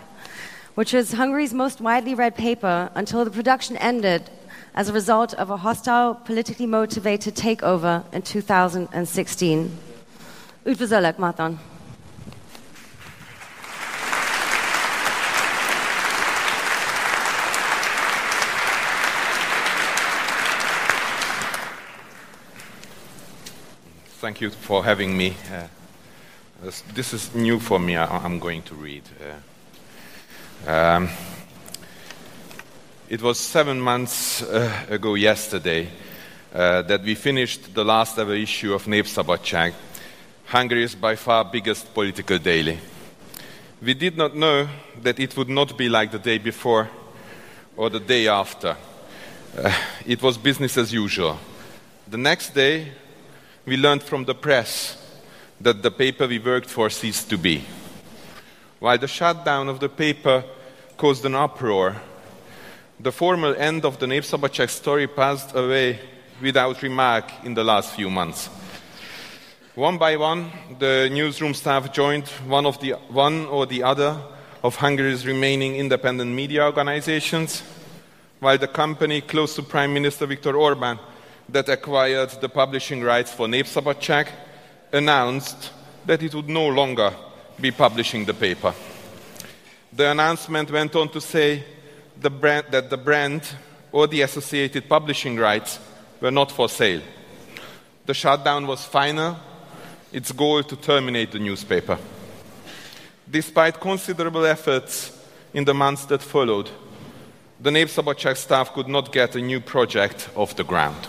which 0.80 0.94
was 0.94 1.12
Hungary's 1.12 1.54
most 1.54 1.82
widely 1.82 2.16
read 2.16 2.38
paper 2.38 2.90
until 2.96 3.26
the 3.26 3.32
production 3.32 3.76
ended 3.76 4.30
as 4.74 4.88
a 4.88 4.94
result 4.94 5.34
of 5.34 5.50
a 5.50 5.58
hostile, 5.58 6.16
politically 6.16 6.66
motivated 6.66 7.36
takeover 7.36 8.02
in 8.14 8.22
2016. 8.22 9.78
Üdvözöllek, 10.66 11.18
Marton! 11.18 11.60
Thank 24.22 24.40
you 24.40 24.50
for 24.50 24.86
having 24.86 25.18
me. 25.18 25.36
Uh, 25.52 25.68
this, 26.64 26.84
this, 26.94 27.14
is 27.14 27.36
new 27.36 27.60
for 27.60 27.80
me. 27.80 27.98
I, 27.98 28.26
am 28.26 28.40
going 28.40 28.62
to 28.62 28.76
read. 28.76 29.04
Uh, 29.20 29.49
um, 30.68 31.10
it 33.10 33.22
was 33.22 33.40
seven 33.40 33.80
months 33.80 34.42
uh, 34.42 34.86
ago 34.90 35.16
yesterday 35.16 35.88
uh, 36.54 36.82
that 36.84 37.02
we 37.04 37.16
finished 37.16 37.74
the 37.74 37.84
last 37.84 38.18
ever 38.20 38.36
issue 38.36 38.74
of 38.74 38.86
Népszabadság, 38.86 39.74
Hungary's 40.46 40.96
by 40.96 41.16
far 41.16 41.46
biggest 41.46 41.94
political 41.94 42.38
daily. 42.38 42.80
We 43.82 43.94
did 43.94 44.18
not 44.18 44.36
know 44.36 44.68
that 45.02 45.20
it 45.20 45.38
would 45.38 45.50
not 45.50 45.78
be 45.78 45.88
like 45.88 46.12
the 46.12 46.20
day 46.20 46.38
before 46.38 46.90
or 47.78 47.90
the 47.90 48.00
day 48.00 48.28
after. 48.28 48.76
Uh, 49.58 49.72
it 50.06 50.22
was 50.22 50.38
business 50.38 50.78
as 50.78 50.92
usual. 50.92 51.40
The 52.08 52.18
next 52.18 52.54
day, 52.54 52.92
we 53.66 53.78
learned 53.78 54.04
from 54.04 54.26
the 54.26 54.36
press 54.36 54.98
that 55.62 55.82
the 55.82 55.92
paper 55.92 56.28
we 56.28 56.40
worked 56.40 56.70
for 56.70 56.90
ceased 56.90 57.30
to 57.30 57.38
be. 57.38 57.64
While 58.80 58.98
the 58.98 59.08
shutdown 59.08 59.68
of 59.68 59.82
the 59.82 59.90
paper 59.90 60.44
caused 60.96 61.26
an 61.26 61.36
uproar, 61.36 62.02
the 62.98 63.12
formal 63.12 63.54
end 63.58 63.84
of 63.84 63.98
the 63.98 64.06
Népszabadság 64.06 64.70
story 64.70 65.08
passed 65.08 65.54
away 65.54 66.00
without 66.42 66.82
remark 66.82 67.26
in 67.44 67.54
the 67.54 67.64
last 67.64 67.94
few 67.94 68.10
months. 68.10 68.50
One 69.76 69.98
by 69.98 70.16
one, 70.16 70.52
the 70.80 71.10
newsroom 71.12 71.54
staff 71.54 71.92
joined 71.92 72.28
one, 72.48 72.66
of 72.66 72.80
the, 72.80 72.94
one 73.12 73.46
or 73.48 73.66
the 73.66 73.84
other 73.84 74.18
of 74.64 74.76
Hungary's 74.76 75.26
remaining 75.26 75.76
independent 75.76 76.32
media 76.32 76.64
organizations, 76.64 77.64
while 78.40 78.58
the 78.58 78.68
company 78.68 79.20
close 79.20 79.56
to 79.56 79.64
Prime 79.64 79.94
Minister 79.94 80.26
Viktor 80.26 80.56
Orban 80.56 81.00
that 81.50 81.68
acquired 81.68 82.30
the 82.40 82.50
publishing 82.50 83.04
rights 83.04 83.32
for 83.34 83.48
Népszabadság 83.48 84.30
announced 84.94 85.72
that 86.06 86.24
it 86.24 86.34
would 86.34 86.48
no 86.48 86.68
longer 86.68 87.14
be 87.62 87.72
publishing 87.72 88.26
the 88.26 88.34
paper. 88.34 88.74
The 89.92 90.12
announcement 90.12 90.72
went 90.72 90.96
on 90.96 91.10
to 91.10 91.22
say 91.22 91.64
the 92.20 92.30
brand, 92.30 92.68
that 92.72 92.90
the 92.90 92.98
brand 92.98 93.44
or 93.92 94.08
the 94.08 94.22
associated 94.22 94.88
publishing 94.88 95.38
rights 95.38 95.80
were 96.22 96.32
not 96.32 96.52
for 96.52 96.70
sale. 96.70 97.02
The 98.06 98.14
shutdown 98.14 98.68
was 98.68 98.86
final, 98.86 99.38
its 100.12 100.32
goal 100.32 100.64
to 100.64 100.76
terminate 100.76 101.32
the 101.32 101.40
newspaper. 101.40 101.98
Despite 103.30 103.80
considerable 103.80 104.46
efforts 104.46 105.12
in 105.54 105.66
the 105.66 105.74
months 105.74 106.06
that 106.06 106.22
followed, 106.22 106.70
the 107.60 107.70
Népszabadság 107.70 108.38
staff 108.38 108.74
could 108.74 108.88
not 108.88 109.12
get 109.12 109.36
a 109.36 109.42
new 109.42 109.60
project 109.60 110.30
off 110.36 110.56
the 110.56 110.64
ground. 110.64 111.08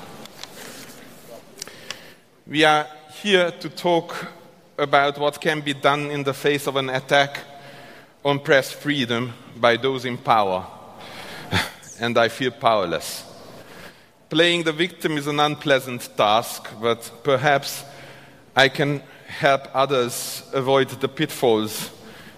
We 2.47 2.65
are 2.65 2.87
here 3.23 3.53
to 3.53 3.69
talk 3.69 4.27
about 4.81 5.19
what 5.19 5.41
can 5.41 5.61
be 5.61 5.75
done 5.75 6.11
in 6.11 6.25
the 6.25 6.35
face 6.35 6.67
of 6.67 6.77
an 6.77 6.89
attack 6.89 7.39
on 8.25 8.41
press 8.41 8.73
freedom 8.73 9.33
by 9.57 9.77
those 9.77 10.05
in 10.05 10.17
power, 10.17 10.67
and 12.01 12.17
I 12.19 12.29
feel 12.29 12.51
powerless. 12.51 13.25
Playing 14.29 14.63
the 14.63 14.73
victim 14.73 15.19
is 15.19 15.27
an 15.27 15.41
unpleasant 15.41 16.09
task, 16.17 16.71
but 16.81 17.11
perhaps 17.23 17.85
I 18.57 18.69
can 18.69 19.03
help 19.27 19.69
others 19.75 20.43
avoid 20.53 20.89
the 20.89 21.09
pitfalls 21.09 21.91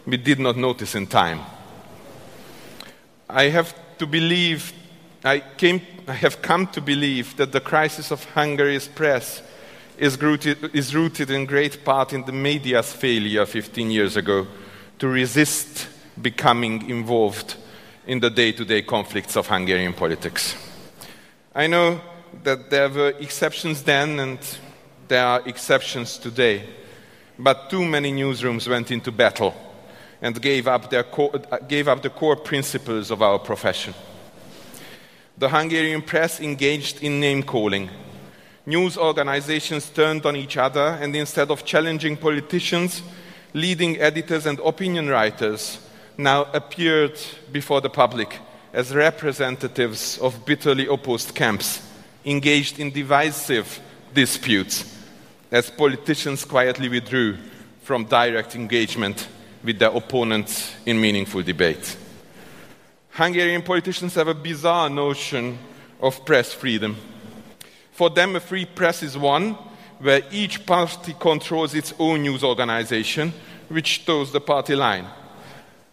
we 0.07 0.17
did 0.17 0.39
not 0.39 0.57
notice 0.57 0.95
in 0.95 1.07
time. 1.07 1.41
I 3.29 3.45
have 3.45 3.75
to 3.99 4.07
believe, 4.07 4.73
I, 5.25 5.41
came, 5.41 5.81
I 6.09 6.15
have 6.15 6.43
come 6.43 6.67
to 6.69 6.81
believe 6.81 7.37
that 7.37 7.53
the 7.53 7.61
crisis 7.61 8.11
of 8.11 8.25
Hungary's 8.25 8.89
press 8.89 9.43
is 10.03 10.21
rooted, 10.21 10.75
is 10.75 10.97
rooted 10.97 11.31
in 11.31 11.47
great 11.47 11.85
part 11.85 12.13
in 12.13 12.25
the 12.25 12.33
media's 12.33 12.93
failure 12.93 13.47
15 13.47 13.89
years 13.89 14.17
ago 14.17 14.49
to 14.99 15.07
resist 15.07 15.87
becoming 16.21 16.91
involved 16.91 17.55
in 18.09 18.19
the 18.19 18.29
day 18.29 18.51
to 18.51 18.65
day 18.65 18.83
conflicts 18.83 19.37
of 19.37 19.47
Hungarian 19.47 19.93
politics. 19.93 20.57
I 21.55 21.69
know 21.69 22.01
that 22.43 22.69
there 22.69 22.89
were 22.89 23.15
exceptions 23.21 23.85
then 23.85 24.19
and 24.19 24.41
there 25.07 25.25
are 25.25 25.49
exceptions 25.49 26.19
today, 26.19 26.65
but 27.39 27.71
too 27.71 27.85
many 27.85 28.13
newsrooms 28.13 28.69
went 28.69 28.91
into 28.91 29.13
battle 29.13 29.55
and 30.21 30.43
gave 30.43 30.67
up, 30.67 30.91
their 30.91 31.07
gave 31.69 31.87
up 31.87 32.03
the 32.03 32.11
core 32.11 32.37
principles 32.37 33.13
of 33.13 33.23
our 33.23 33.39
profession. 33.39 33.95
The 35.39 35.49
Hungarian 35.49 36.03
press 36.03 36.41
engaged 36.41 37.05
in 37.05 37.21
name 37.21 37.45
calling. 37.45 37.89
News 38.65 38.97
organizations 38.97 39.91
turned 39.91 40.25
on 40.25 40.37
each 40.37 40.57
other, 40.57 40.99
and 41.01 41.15
instead 41.17 41.51
of 41.51 41.65
challenging 41.65 42.17
politicians, 42.17 43.03
leading 43.55 44.01
editors 44.01 44.47
and 44.47 44.61
opinion 44.61 45.09
writers 45.09 45.81
now 46.17 46.45
appeared 46.53 47.19
before 47.51 47.81
the 47.81 47.91
public 47.91 48.39
as 48.73 48.95
representatives 48.95 50.17
of 50.19 50.47
bitterly 50.47 50.87
opposed 50.87 51.35
camps, 51.35 51.83
engaged 52.25 52.79
in 52.79 52.91
divisive 52.91 53.81
disputes, 54.15 54.97
as 55.51 55.69
politicians 55.69 56.45
quietly 56.45 56.89
withdrew 56.89 57.37
from 57.83 58.05
direct 58.05 58.55
engagement 58.55 59.27
with 59.65 59.79
their 59.79 59.91
opponents 59.91 60.73
in 60.87 61.01
meaningful 61.01 61.43
debate. 61.43 61.97
Hungarian 63.11 63.63
politicians 63.63 64.15
have 64.15 64.29
a 64.29 64.35
bizarre 64.35 64.89
notion 64.89 65.59
of 66.01 66.25
press 66.25 66.53
freedom. 66.53 66.97
For 67.93 68.11
them, 68.11 68.37
a 68.37 68.41
free 68.41 68.65
press 68.65 69.03
is 69.03 69.17
one 69.17 69.57
where 69.99 70.23
each 70.33 70.67
party 70.67 71.15
controls 71.19 71.75
its 71.75 71.95
own 71.99 72.23
news 72.23 72.43
organization, 72.43 73.33
which 73.69 74.05
toes 74.05 74.33
the 74.33 74.41
party 74.41 74.75
line. 74.75 75.07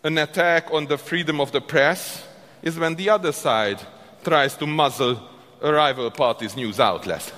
An 0.03 0.17
attack 0.17 0.71
on 0.71 0.87
the 0.87 0.97
freedom 0.97 1.39
of 1.39 1.51
the 1.51 1.61
press 1.61 2.25
is 2.61 2.79
when 2.79 2.95
the 2.95 3.09
other 3.09 3.31
side 3.31 3.79
tries 4.23 4.55
to 4.57 4.65
muzzle 4.65 5.19
a 5.61 5.71
rival 5.71 6.09
party's 6.09 6.55
news 6.55 6.79
outlet. 6.79 7.31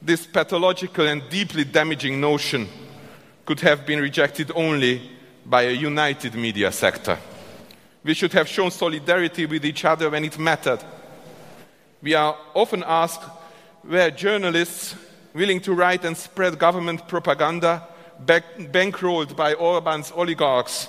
This 0.00 0.26
pathological 0.26 1.06
and 1.06 1.22
deeply 1.30 1.64
damaging 1.64 2.20
notion 2.20 2.68
could 3.46 3.60
have 3.60 3.86
been 3.86 4.00
rejected 4.00 4.52
only 4.54 5.10
by 5.44 5.62
a 5.62 5.72
united 5.72 6.34
media 6.34 6.70
sector. 6.70 7.18
We 8.04 8.14
should 8.14 8.32
have 8.32 8.48
shown 8.48 8.70
solidarity 8.70 9.46
with 9.46 9.64
each 9.64 9.84
other 9.84 10.10
when 10.10 10.24
it 10.24 10.38
mattered. 10.38 10.84
We 12.02 12.14
are 12.14 12.36
often 12.54 12.84
asked 12.86 13.22
were 13.84 14.10
journalists 14.10 14.94
willing 15.34 15.60
to 15.60 15.74
write 15.74 16.04
and 16.04 16.16
spread 16.16 16.58
government 16.58 17.08
propaganda 17.08 17.86
back, 18.20 18.44
bankrolled 18.56 19.36
by 19.36 19.54
Orban's 19.54 20.12
oligarchs 20.12 20.88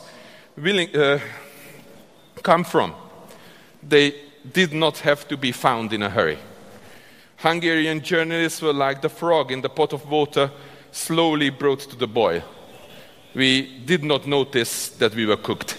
willing, 0.55 0.95
uh, 0.95 1.19
come 2.41 2.63
from. 2.63 2.93
They 3.81 4.15
did 4.51 4.73
not 4.73 4.99
have 4.99 5.27
to 5.29 5.37
be 5.37 5.51
found 5.51 5.93
in 5.93 6.03
a 6.03 6.09
hurry. 6.09 6.37
Hungarian 7.37 8.01
journalists 8.01 8.61
were 8.61 8.73
like 8.73 9.01
the 9.01 9.09
frog 9.09 9.51
in 9.51 9.61
the 9.61 9.69
pot 9.69 9.93
of 9.93 10.09
water 10.09 10.51
slowly 10.91 11.49
brought 11.49 11.79
to 11.79 11.95
the 11.95 12.07
boil. 12.07 12.41
We 13.33 13.79
did 13.79 14.03
not 14.03 14.27
notice 14.27 14.89
that 14.89 15.15
we 15.15 15.25
were 15.25 15.37
cooked. 15.37 15.77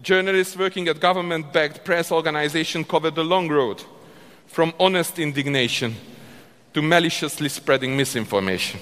Journalists 0.00 0.56
working 0.56 0.86
at 0.88 1.00
government 1.00 1.52
backed 1.52 1.84
press 1.84 2.12
organizations 2.12 2.86
covered 2.86 3.16
the 3.16 3.24
long 3.24 3.48
road 3.48 3.82
from 4.46 4.72
honest 4.78 5.18
indignation 5.18 5.94
to 6.72 6.82
maliciously 6.82 7.48
spreading 7.48 7.96
misinformation. 7.96 8.80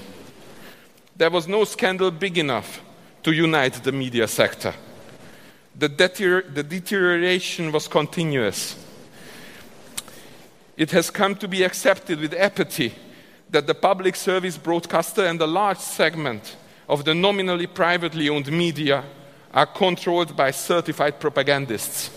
There 1.17 1.31
was 1.31 1.47
no 1.47 1.65
scandal 1.65 2.11
big 2.11 2.39
enough 2.39 2.83
to 3.23 3.33
unite 3.33 3.75
the 3.85 3.93
media 3.93 4.27
sector. 4.29 4.75
The, 5.77 5.89
deter- 5.89 6.43
the 6.43 6.63
deterioration 6.63 7.73
was 7.73 7.89
continuous. 7.89 8.77
It 10.77 10.91
has 10.91 11.11
come 11.11 11.37
to 11.37 11.49
be 11.49 11.63
accepted 11.63 12.21
with 12.21 12.35
apathy 12.35 12.95
that 13.51 13.67
the 13.67 13.75
public 13.75 14.17
service 14.17 14.59
broadcaster 14.59 15.25
and 15.25 15.41
a 15.41 15.47
large 15.47 15.79
segment 15.79 16.57
of 16.89 17.05
the 17.05 17.15
nominally 17.15 17.67
privately 17.67 18.29
owned 18.29 18.51
media 18.51 19.05
are 19.53 19.67
controlled 19.67 20.37
by 20.37 20.51
certified 20.51 21.21
propagandists. 21.21 22.11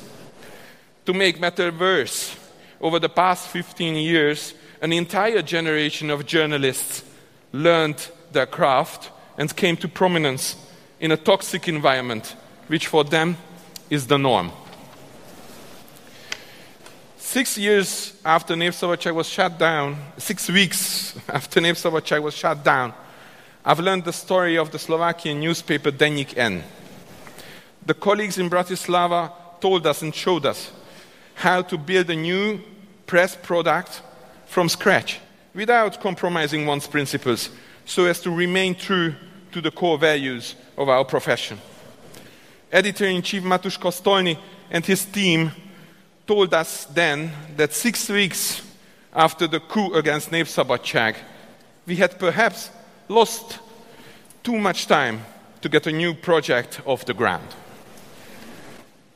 To 1.05 1.13
make 1.13 1.39
matters 1.39 1.79
worse, 1.79 2.35
over 2.81 2.99
the 2.99 3.09
past 3.09 3.47
15 3.47 3.95
years, 3.95 4.53
an 4.81 4.93
entire 4.93 5.41
generation 5.41 6.09
of 6.09 6.25
journalists 6.25 7.03
learned 7.51 8.09
their 8.31 8.45
craft 8.45 9.11
and 9.37 9.55
came 9.55 9.77
to 9.77 9.87
prominence 9.87 10.55
in 10.99 11.11
a 11.11 11.17
toxic 11.17 11.67
environment, 11.67 12.35
which 12.67 12.87
for 12.87 13.03
them 13.03 13.37
is 13.89 14.07
the 14.07 14.17
norm. 14.17 14.51
Six 17.17 17.57
years 17.57 18.13
after 18.23 18.55
Népszabadság 18.55 19.13
was 19.13 19.27
shut 19.27 19.59
down, 19.59 19.97
six 20.17 20.49
weeks 20.49 21.15
after 21.27 21.61
Népszabadság 21.61 22.23
was 22.23 22.35
shut 22.35 22.63
down, 22.63 22.93
I've 23.65 23.79
learned 23.79 24.05
the 24.05 24.13
story 24.13 24.57
of 24.57 24.71
the 24.71 24.79
Slovakian 24.79 25.39
newspaper 25.39 25.91
Denník 25.91 26.37
N. 26.37 26.63
The 27.85 27.93
colleagues 27.93 28.37
in 28.37 28.49
Bratislava 28.49 29.31
told 29.59 29.85
us 29.85 30.01
and 30.01 30.15
showed 30.15 30.45
us 30.45 30.71
how 31.37 31.61
to 31.61 31.77
build 31.77 32.09
a 32.09 32.15
new 32.15 32.59
press 33.05 33.35
product 33.35 34.01
from 34.47 34.67
scratch 34.67 35.19
without 35.53 36.01
compromising 36.01 36.65
one's 36.65 36.87
principles 36.87 37.51
so 37.85 38.05
as 38.05 38.19
to 38.19 38.31
remain 38.31 38.73
true 38.73 39.13
to 39.51 39.61
the 39.61 39.69
core 39.69 39.99
values 39.99 40.55
of 40.77 40.89
our 40.89 41.05
profession. 41.05 41.59
Editor 42.71 43.05
in 43.05 43.21
chief 43.21 43.43
Matúš 43.43 43.77
Kostolný 43.77 44.35
and 44.71 44.83
his 44.83 45.05
team 45.05 45.51
told 46.25 46.53
us 46.55 46.85
then 46.85 47.31
that 47.55 47.71
six 47.71 48.09
weeks 48.09 48.63
after 49.13 49.47
the 49.47 49.59
coup 49.59 49.93
against 49.93 50.31
Népszabadság, 50.31 51.15
we 51.85 51.95
had 51.97 52.17
perhaps 52.17 52.71
lost 53.07 53.59
too 54.43 54.57
much 54.57 54.87
time 54.87 55.23
to 55.61 55.69
get 55.69 55.85
a 55.85 55.91
new 55.91 56.15
project 56.15 56.81
off 56.85 57.05
the 57.05 57.13
ground. 57.13 57.47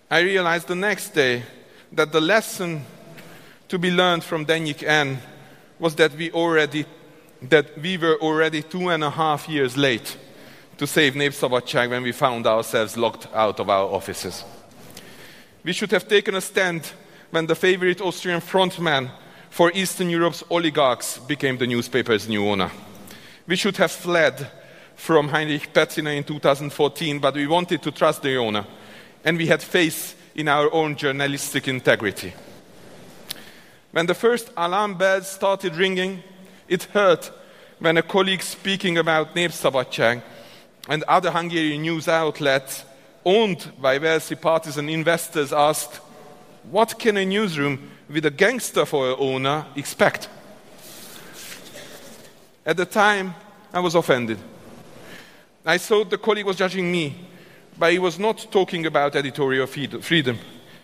I 0.10 0.20
realized 0.20 0.68
the 0.68 0.76
next 0.76 1.16
day 1.16 1.44
that 1.92 2.12
the 2.12 2.22
lesson 2.22 2.86
to 3.68 3.78
be 3.78 3.92
learned 3.92 4.24
from 4.24 4.46
Denník 4.46 4.84
N 4.84 5.20
was 5.80 5.96
that 5.96 6.14
we 6.16 6.32
already 6.32 6.86
that 7.50 7.78
we 7.82 7.98
were 7.98 8.18
already 8.22 8.62
two 8.62 8.90
and 8.90 9.04
a 9.04 9.10
half 9.10 9.50
years 9.50 9.76
late 9.76 10.16
to 10.78 10.86
save 10.86 11.16
Népszabadság 11.16 11.90
when 11.90 12.04
we 12.04 12.12
found 12.12 12.46
ourselves 12.46 12.96
locked 12.96 13.28
out 13.34 13.60
of 13.60 13.70
our 13.70 13.88
offices. 13.88 14.44
We 15.64 15.74
should 15.74 15.92
have 15.92 16.08
taken 16.08 16.36
a 16.36 16.42
stand 16.42 16.92
when 17.32 17.48
the 17.48 17.56
favorite 17.56 18.02
Austrian 18.02 18.42
frontman 18.42 19.10
for 19.50 19.72
Eastern 19.74 20.10
Europe's 20.10 20.44
oligarchs 20.50 21.18
became 21.18 21.58
the 21.58 21.68
newspaper's 21.68 22.28
new 22.28 22.48
owner. 22.48 22.72
We 23.48 23.56
should 23.56 23.78
have 23.78 23.92
fled 23.92 24.48
from 24.96 25.30
Heinrich 25.30 25.74
Pecina 25.74 26.16
in 26.16 26.24
2014, 26.24 27.20
but 27.20 27.34
we 27.34 27.48
wanted 27.48 27.82
to 27.82 27.92
trust 27.92 28.22
the 28.22 28.38
owner, 28.38 28.66
and 29.26 29.38
we 29.38 29.48
had 29.48 29.64
faith 29.64 30.16
in 30.36 30.48
our 30.48 30.72
own 30.74 30.96
journalistic 30.96 31.68
integrity. 31.68 32.34
When 33.92 34.06
the 34.06 34.14
first 34.14 34.50
alarm 34.56 34.98
bells 34.98 35.28
started 35.28 35.76
ringing, 35.76 36.24
it 36.68 36.84
hurt 36.84 37.32
when 37.80 37.98
a 37.98 38.04
colleague 38.04 38.42
speaking 38.42 38.98
about 38.98 39.36
Népszabadság 39.36 40.22
and 40.88 41.04
other 41.04 41.32
Hungarian 41.32 41.82
news 41.82 42.08
outlets 42.08 42.86
owned 43.26 43.72
by 43.82 43.98
wealthy 43.98 44.36
partisan 44.36 44.88
investors 44.90 45.52
asked, 45.52 46.00
What 46.70 46.98
can 47.00 47.18
a 47.18 47.26
newsroom 47.26 47.92
with 48.10 48.26
a 48.26 48.32
gangster 48.32 48.86
for 48.86 49.10
an 49.10 49.16
owner 49.20 49.66
expect? 49.76 50.30
At 52.66 52.78
the 52.78 52.86
time, 52.86 53.34
I 53.74 53.80
was 53.80 53.96
offended. 53.96 54.38
I 55.66 55.78
thought 55.78 56.10
the 56.10 56.18
colleague 56.18 56.46
was 56.46 56.56
judging 56.56 56.92
me, 56.92 57.16
but 57.82 57.92
he 57.92 57.98
was 57.98 58.20
not 58.20 58.46
talking 58.52 58.86
about 58.86 59.16
editorial 59.16 59.66
freedom. 59.66 60.38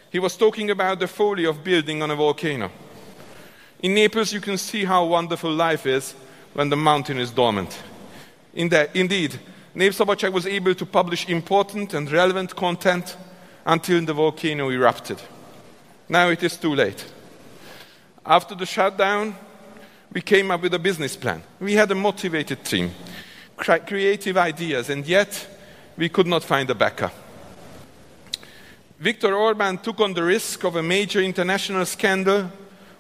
He 0.10 0.18
was 0.18 0.36
talking 0.36 0.72
about 0.72 1.00
the 1.00 1.08
folly 1.08 1.46
of 1.46 1.64
building 1.64 2.02
on 2.02 2.10
a 2.10 2.16
volcano. 2.16 2.72
In 3.84 3.94
Naples, 3.94 4.34
you 4.34 4.42
can 4.42 4.58
see 4.58 4.84
how 4.84 5.06
wonderful 5.06 5.52
life 5.52 5.86
is 5.86 6.16
when 6.56 6.70
the 6.70 6.76
mountain 6.76 7.20
is 7.20 7.30
dormant. 7.30 7.78
In 8.56 8.74
indeed, 8.96 9.40
Népszabadság 9.76 10.34
was 10.34 10.48
able 10.48 10.74
to 10.74 10.88
publish 10.88 11.30
important 11.30 11.94
and 11.94 12.12
relevant 12.12 12.56
content 12.56 13.16
until 13.64 14.04
the 14.04 14.14
volcano 14.14 14.72
erupted. 14.72 15.22
Now 16.10 16.32
it 16.32 16.42
is 16.42 16.58
too 16.58 16.74
late. 16.74 17.06
After 18.26 18.56
the 18.56 18.66
shutdown, 18.66 19.36
we 20.12 20.22
came 20.22 20.50
up 20.50 20.64
with 20.64 20.74
a 20.74 20.80
business 20.80 21.16
plan. 21.16 21.44
We 21.60 21.76
had 21.76 21.92
a 21.92 21.96
motivated 21.96 22.66
team, 22.66 22.90
creative 23.56 24.36
ideas, 24.36 24.90
and 24.90 25.06
yet 25.06 25.57
we 25.98 26.10
could 26.10 26.28
not 26.28 26.44
find 26.44 26.70
a 26.70 26.76
backer. 26.76 27.12
Viktor 29.00 29.36
Orban 29.36 29.78
took 29.78 30.00
on 30.00 30.14
the 30.14 30.24
risk 30.24 30.64
of 30.64 30.76
a 30.76 30.84
major 30.84 31.22
international 31.22 31.86
scandal 31.86 32.52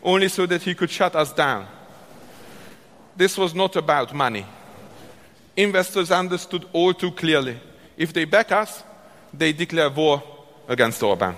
only 0.03 0.27
so 0.27 0.45
that 0.45 0.61
he 0.63 0.75
could 0.75 0.89
shut 0.89 1.15
us 1.15 1.33
down. 1.33 1.65
This 3.15 3.37
was 3.37 3.55
not 3.55 3.75
about 3.75 4.13
money. 4.13 4.45
Investors 5.55 6.11
understood 6.11 6.65
all 6.73 6.93
too 6.93 7.11
clearly. 7.11 7.59
If 7.97 8.13
they 8.13 8.25
back 8.25 8.51
us, 8.51 8.83
they 9.33 9.53
declare 9.53 9.89
war 9.89 10.21
against 10.67 11.01
Orban. 11.01 11.35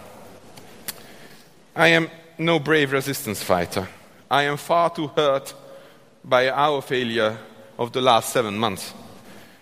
I 1.76 1.88
am 1.88 2.10
no 2.38 2.60
brave 2.60 2.92
resistance 2.92 3.42
fighter. 3.42 3.88
I 4.30 4.44
am 4.44 4.58
far 4.58 4.90
too 4.90 5.08
hurt 5.08 5.54
by 6.24 6.50
our 6.50 6.82
failure 6.82 7.38
of 7.78 7.94
the 7.94 8.02
last 8.02 8.34
seven 8.34 8.58
months 8.58 8.94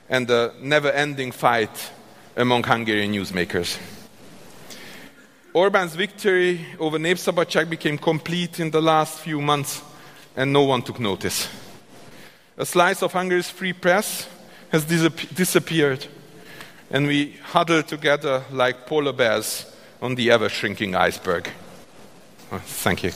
and 0.10 0.28
the 0.28 0.54
never 0.62 0.92
ending 0.92 1.32
fight 1.32 1.92
among 2.36 2.64
Hungarian 2.64 3.12
newsmakers. 3.12 3.78
Orban's 5.54 5.96
victory 5.96 6.66
over 6.80 7.00
Népszabadság 7.00 7.68
became 7.68 7.98
complete 7.98 8.60
in 8.60 8.70
the 8.70 8.82
last 8.82 9.20
few 9.20 9.42
months, 9.42 9.82
and 10.36 10.52
no 10.52 10.62
one 10.62 10.82
took 10.82 11.00
notice. 11.00 11.48
A 12.58 12.66
slice 12.66 13.02
of 13.02 13.14
Hungary's 13.14 13.50
free 13.50 13.74
press 13.74 14.28
has 14.72 14.86
disap- 14.86 15.34
disappeared, 15.36 16.06
and 16.92 17.08
we 17.08 17.38
huddle 17.54 17.84
together 17.84 18.44
like 18.52 18.86
polar 18.86 19.14
bears 19.14 19.66
on 20.02 20.16
the 20.16 20.32
ever 20.32 20.50
shrinking 20.50 20.96
iceberg. 20.96 21.50
Thank 22.50 23.04
you. 23.04 23.12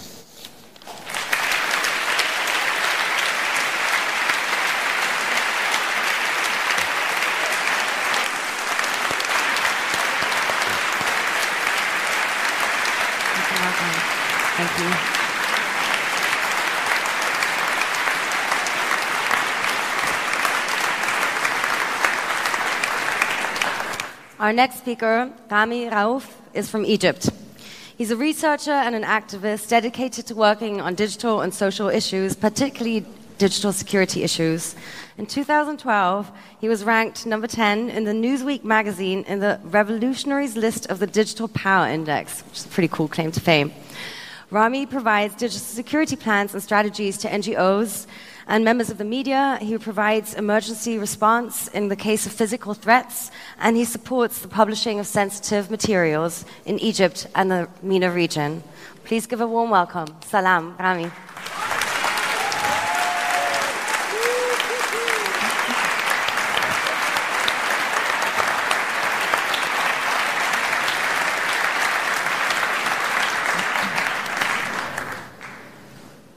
Our 24.41 24.51
next 24.51 24.79
speaker, 24.79 25.31
Ramy 25.51 25.85
Raoof, 25.85 26.27
is 26.55 26.67
from 26.67 26.83
Egypt. 26.83 27.29
He's 27.95 28.09
a 28.09 28.15
researcher 28.15 28.71
and 28.71 28.95
an 28.95 29.03
activist 29.03 29.69
dedicated 29.69 30.25
to 30.25 30.33
working 30.33 30.81
on 30.81 30.95
digital 30.95 31.41
and 31.41 31.53
social 31.53 31.89
issues, 31.89 32.35
particularly 32.35 33.05
digital 33.37 33.71
security 33.71 34.23
issues. 34.23 34.73
In 35.19 35.27
2012, 35.27 36.31
he 36.59 36.67
was 36.67 36.83
ranked 36.83 37.27
number 37.27 37.45
10 37.45 37.91
in 37.91 38.03
the 38.03 38.13
Newsweek 38.13 38.63
magazine 38.63 39.23
in 39.27 39.41
the 39.41 39.59
Revolutionaries 39.63 40.57
list 40.57 40.87
of 40.87 40.97
the 40.97 41.05
Digital 41.05 41.47
Power 41.47 41.85
Index, 41.87 42.41
which 42.47 42.57
is 42.57 42.65
a 42.65 42.69
pretty 42.69 42.87
cool 42.87 43.07
claim 43.07 43.31
to 43.33 43.39
fame. 43.39 43.71
Ramy 44.49 44.87
provides 44.87 45.35
digital 45.35 45.59
security 45.59 46.15
plans 46.15 46.55
and 46.55 46.63
strategies 46.63 47.15
to 47.19 47.29
NGOs 47.29 48.07
and 48.47 48.63
members 48.63 48.89
of 48.89 48.97
the 48.97 49.03
media. 49.03 49.57
He 49.61 49.77
provides 49.77 50.33
emergency 50.33 50.97
response 50.97 51.67
in 51.69 51.87
the 51.87 51.95
case 51.95 52.25
of 52.25 52.31
physical 52.31 52.73
threats, 52.73 53.31
and 53.59 53.77
he 53.77 53.85
supports 53.85 54.39
the 54.39 54.47
publishing 54.47 54.99
of 54.99 55.07
sensitive 55.07 55.69
materials 55.71 56.45
in 56.65 56.79
Egypt 56.79 57.27
and 57.35 57.51
the 57.51 57.69
MENA 57.81 58.11
region. 58.11 58.63
Please 59.03 59.25
give 59.27 59.41
a 59.41 59.47
warm 59.47 59.69
welcome. 59.69 60.07
Salam, 60.21 60.75
Ramy. 60.79 61.11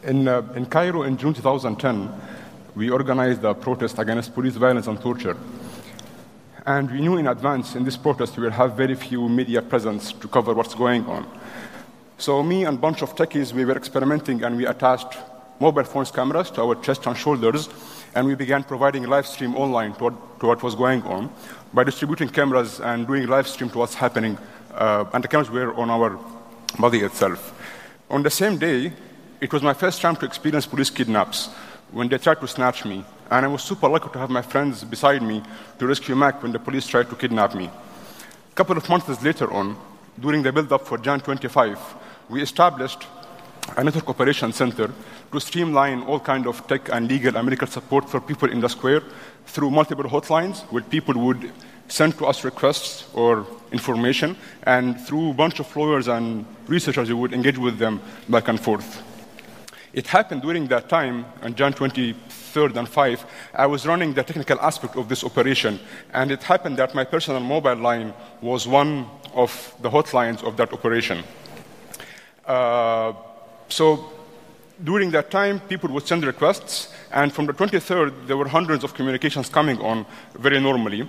In, 0.05 0.29
uh, 0.29 0.43
in 0.55 0.67
Cairo 0.67 1.05
in 1.05 1.17
June 1.17 1.33
2010, 1.33 2.13
we 2.75 2.91
organized 2.91 3.43
a 3.43 3.55
protest 3.55 3.99
against 3.99 4.35
police 4.35 4.55
violence 4.55 4.87
and 4.87 5.01
torture. 5.01 5.35
And 6.67 6.91
we 6.91 7.01
knew 7.01 7.17
in 7.17 7.27
advance 7.27 7.75
in 7.75 7.85
this 7.85 7.97
protest 7.97 8.37
we 8.37 8.43
will 8.43 8.51
have 8.51 8.77
very 8.77 8.97
few 8.97 9.27
media 9.31 9.63
presence 9.63 10.13
to 10.13 10.29
cover 10.29 10.53
what's 10.53 10.75
going 10.75 11.07
on. 11.07 11.27
So 12.19 12.43
me 12.43 12.67
and 12.67 12.77
a 12.77 12.81
bunch 12.81 13.01
of 13.01 13.17
techies, 13.17 13.55
we 13.55 13.65
were 13.65 13.77
experimenting 13.77 14.45
and 14.45 14.59
we 14.59 14.67
attached 14.67 15.17
mobile 15.59 15.85
phones 15.85 16.11
cameras 16.11 16.51
to 16.51 16.63
our 16.63 16.75
chest 16.83 17.07
and 17.07 17.17
shoulders, 17.17 17.71
and 18.15 18.27
we 18.27 18.35
began 18.35 18.63
providing 18.63 19.05
live 19.05 19.27
stream 19.27 19.57
online 19.57 19.95
to 19.95 20.05
what, 20.05 20.41
to 20.41 20.47
what 20.47 20.63
was 20.63 20.75
going 20.75 21.03
on 21.05 21.31
by 21.73 21.83
distributing 21.83 22.29
cameras 22.29 22.79
and 22.81 23.07
doing 23.07 23.27
live 23.27 23.49
stream 23.49 23.71
to 23.71 23.79
what's 23.79 23.95
happening, 23.95 24.37
uh, 24.75 25.07
and 25.15 25.25
the 25.25 25.29
cameras 25.29 25.51
were 25.51 25.73
on 25.75 25.89
our 25.89 26.19
body 26.79 27.01
itself. 27.01 27.55
On 28.11 28.23
the 28.23 28.31
same 28.31 28.59
day, 28.59 28.93
it 29.45 29.53
was 29.53 29.63
my 29.63 29.75
first 29.75 30.01
time 30.01 30.17
to 30.17 30.25
experience 30.25 30.65
police 30.65 30.89
kidnaps 30.89 31.49
when 31.93 32.09
they 32.09 32.17
tried 32.17 32.41
to 32.41 32.49
snatch 32.49 32.87
me, 32.87 33.05
and 33.31 33.45
I 33.45 33.49
was 33.49 33.63
super 33.63 33.87
lucky 33.91 34.09
to 34.09 34.19
have 34.19 34.31
my 34.31 34.41
friends 34.41 34.83
beside 34.83 35.23
me 35.23 35.43
to 35.79 35.87
rescue 35.87 36.17
Mac 36.17 36.43
when 36.43 36.51
the 36.51 36.59
police 36.59 36.87
tried 36.87 37.11
to 37.11 37.15
kidnap 37.15 37.55
me. 37.55 37.67
A 37.67 38.55
couple 38.55 38.79
of 38.79 38.89
months 38.89 39.23
later 39.23 39.53
on, 39.53 39.77
during 40.19 40.43
the 40.43 40.51
build-up 40.51 40.87
for 40.87 40.97
Jan 40.97 41.21
25, 41.21 41.79
we 42.31 42.41
established 42.41 43.07
a 43.77 43.85
network 43.85 44.09
operations 44.09 44.57
center 44.57 44.91
to 45.31 45.39
streamline 45.39 46.01
all 46.05 46.21
kind 46.21 46.47
of 46.47 46.67
tech 46.67 46.89
and 46.89 47.07
legal 47.07 47.37
and 47.37 47.45
medical 47.45 47.67
support 47.67 48.09
for 48.09 48.23
people 48.23 48.51
in 48.51 48.61
the 48.61 48.69
square 48.71 49.03
through 49.45 49.71
multiple 49.71 50.05
hotlines 50.05 50.63
where 50.73 50.83
people 50.83 51.21
would 51.23 51.53
send 51.89 52.17
to 52.17 52.25
us 52.25 52.45
requests 52.45 53.05
or 53.13 53.47
information, 53.73 54.37
and 54.63 54.99
through 55.03 55.33
a 55.33 55.35
bunch 55.35 55.61
of 55.61 55.77
lawyers 55.77 56.09
and 56.09 56.47
researchers, 56.67 57.11
we 57.11 57.15
would 57.15 57.35
engage 57.35 57.59
with 57.59 57.77
them 57.77 58.01
back 58.31 58.49
and 58.49 58.59
forth. 58.59 59.03
It 59.95 60.09
happened 60.09 60.43
during 60.43 60.67
that 60.69 60.89
time, 60.89 61.25
on 61.41 61.55
Jan 61.55 61.73
23rd 61.73 62.77
and 62.77 62.89
5, 62.89 63.27
I 63.55 63.67
was 63.67 63.87
running 63.87 64.13
the 64.13 64.25
technical 64.25 64.61
aspect 64.61 64.97
of 64.97 65.09
this 65.09 65.23
operation, 65.23 65.79
and 66.13 66.33
it 66.33 66.43
happened 66.43 66.79
that 66.79 66.97
my 66.97 67.05
personal 67.05 67.41
mobile 67.41 67.77
line 67.77 68.13
was 68.41 68.67
one 68.67 69.07
of 69.35 69.73
the 69.83 69.89
hotlines 69.89 70.43
of 70.43 70.57
that 70.57 70.73
operation. 70.73 71.23
Uh, 72.45 73.13
so 73.69 74.11
during 74.83 75.13
that 75.13 75.31
time, 75.31 75.61
people 75.61 75.89
would 75.91 76.09
send 76.09 76.25
requests, 76.25 76.93
and 77.13 77.33
from 77.33 77.47
the 77.47 77.53
23rd, 77.53 78.27
there 78.27 78.37
were 78.37 78.49
hundreds 78.49 78.83
of 78.83 78.95
communications 78.95 79.49
coming 79.49 79.81
on 79.81 80.05
very 80.35 80.61
normally. 80.61 81.09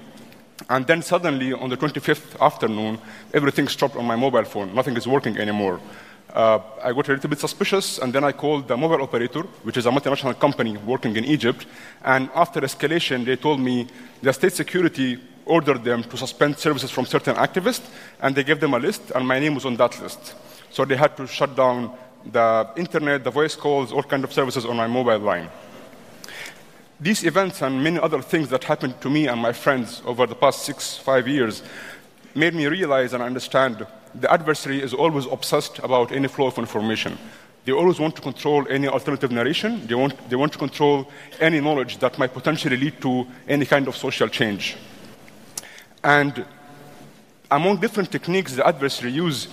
And 0.69 0.85
then 0.85 1.01
suddenly, 1.01 1.53
on 1.53 1.71
the 1.71 1.77
25th 1.77 2.39
afternoon, 2.39 2.99
everything 3.33 3.67
stopped 3.67 3.95
on 3.95 4.05
my 4.05 4.15
mobile 4.15 4.45
phone. 4.45 4.75
Nothing 4.75 4.95
is 4.95 5.07
working 5.07 5.37
anymore. 5.37 5.79
Uh, 6.35 6.59
I 6.83 6.91
got 6.91 7.07
a 7.07 7.13
little 7.13 7.29
bit 7.29 7.39
suspicious, 7.39 7.97
and 7.97 8.11
then 8.11 8.25
I 8.25 8.33
called 8.33 8.67
the 8.67 8.75
mobile 8.75 9.01
operator, 9.01 9.43
which 9.63 9.77
is 9.77 9.85
a 9.85 9.89
multinational 9.89 10.37
company 10.37 10.75
working 10.75 11.15
in 11.15 11.23
Egypt. 11.23 11.65
And 12.03 12.29
after 12.35 12.59
escalation, 12.59 13.23
they 13.23 13.37
told 13.37 13.61
me 13.61 13.87
the 14.21 14.33
state 14.33 14.51
security 14.51 15.17
ordered 15.45 15.85
them 15.85 16.03
to 16.03 16.17
suspend 16.17 16.57
services 16.57 16.91
from 16.91 17.05
certain 17.05 17.35
activists, 17.37 17.87
and 18.21 18.35
they 18.35 18.43
gave 18.43 18.59
them 18.59 18.73
a 18.73 18.79
list, 18.79 19.11
and 19.15 19.25
my 19.25 19.39
name 19.39 19.55
was 19.55 19.65
on 19.65 19.77
that 19.77 19.97
list. 20.01 20.35
So 20.71 20.83
they 20.83 20.97
had 20.97 21.15
to 21.15 21.25
shut 21.25 21.55
down 21.55 21.95
the 22.29 22.69
internet, 22.75 23.23
the 23.23 23.31
voice 23.31 23.55
calls, 23.55 23.93
all 23.93 24.03
kinds 24.03 24.25
of 24.25 24.33
services 24.33 24.65
on 24.65 24.75
my 24.75 24.87
mobile 24.87 25.19
line. 25.19 25.47
These 26.99 27.23
events 27.23 27.61
and 27.61 27.81
many 27.81 27.97
other 27.97 28.21
things 28.21 28.49
that 28.49 28.65
happened 28.65 28.99
to 28.99 29.09
me 29.09 29.27
and 29.27 29.39
my 29.39 29.53
friends 29.53 30.01
over 30.05 30.25
the 30.25 30.35
past 30.35 30.63
six, 30.63 30.97
five 30.97 31.29
years 31.29 31.63
made 32.33 32.53
me 32.53 32.65
realize 32.67 33.13
and 33.13 33.23
understand 33.23 33.87
the 34.19 34.31
adversary 34.31 34.81
is 34.81 34.93
always 34.93 35.25
obsessed 35.25 35.79
about 35.79 36.11
any 36.11 36.27
flow 36.27 36.47
of 36.47 36.57
information. 36.57 37.17
They 37.65 37.71
always 37.71 37.99
want 37.99 38.15
to 38.15 38.21
control 38.21 38.65
any 38.69 38.87
alternative 38.87 39.31
narration. 39.31 39.85
They 39.87 39.95
want, 39.95 40.29
they 40.29 40.35
want 40.35 40.53
to 40.53 40.59
control 40.59 41.09
any 41.39 41.59
knowledge 41.59 41.97
that 41.97 42.17
might 42.19 42.33
potentially 42.33 42.77
lead 42.77 43.01
to 43.01 43.25
any 43.47 43.65
kind 43.65 43.87
of 43.87 43.97
social 43.97 44.27
change. 44.27 44.77
And 46.03 46.45
among 47.49 47.77
different 47.77 48.11
techniques 48.11 48.53
the 48.53 48.65
adversary 48.65 49.11
use 49.11 49.47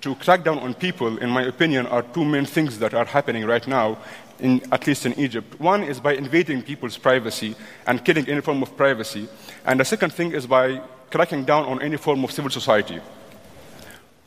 to 0.00 0.14
crack 0.14 0.42
down 0.42 0.58
on 0.60 0.72
people, 0.72 1.18
in 1.18 1.28
my 1.28 1.42
opinion, 1.42 1.86
are 1.86 2.02
two 2.02 2.24
main 2.24 2.46
things 2.46 2.78
that 2.78 2.94
are 2.94 3.04
happening 3.04 3.44
right 3.44 3.66
now, 3.68 3.98
in, 4.38 4.62
at 4.72 4.86
least 4.86 5.04
in 5.04 5.12
Egypt. 5.18 5.60
One 5.60 5.84
is 5.84 6.00
by 6.00 6.14
invading 6.14 6.62
people's 6.62 6.96
privacy 6.96 7.54
and 7.86 8.02
killing 8.02 8.26
any 8.26 8.40
form 8.40 8.62
of 8.62 8.74
privacy. 8.74 9.28
And 9.66 9.78
the 9.78 9.84
second 9.84 10.14
thing 10.14 10.32
is 10.32 10.46
by 10.46 10.80
cracking 11.10 11.44
down 11.44 11.66
on 11.66 11.82
any 11.82 11.98
form 11.98 12.24
of 12.24 12.32
civil 12.32 12.50
society 12.50 13.00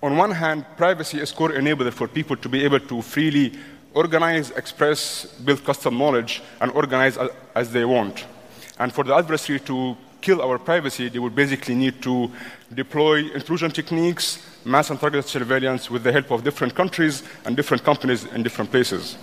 on 0.03 0.17
one 0.17 0.31
hand, 0.31 0.65
privacy 0.75 1.21
is 1.21 1.31
core 1.31 1.51
enabler 1.51 1.91
for 1.91 2.09
people 2.09 2.35
to 2.35 2.49
be 2.49 2.65
able 2.65 2.81
to 2.81 3.01
freely 3.01 3.53
organize, 3.93 4.51
express, 4.51 5.25
build 5.45 5.63
custom 5.63 5.97
knowledge, 5.97 6.43
and 6.59 6.69
organize 6.73 7.17
as 7.55 7.71
they 7.71 7.85
want. 7.85 8.25
And 8.79 8.91
for 8.91 9.05
the 9.05 9.15
adversary 9.15 9.61
to 9.61 9.95
kill 10.19 10.41
our 10.41 10.59
privacy, 10.59 11.07
they 11.07 11.19
would 11.19 11.33
basically 11.33 11.75
need 11.75 12.01
to 12.01 12.29
deploy 12.73 13.31
intrusion 13.31 13.71
techniques, 13.71 14.45
mass 14.65 14.89
and 14.89 14.99
targeted 14.99 15.29
surveillance 15.29 15.89
with 15.89 16.03
the 16.03 16.11
help 16.11 16.31
of 16.31 16.43
different 16.43 16.75
countries 16.75 17.23
and 17.45 17.55
different 17.55 17.85
companies 17.85 18.25
in 18.25 18.43
different 18.43 18.71
places. 18.71 19.17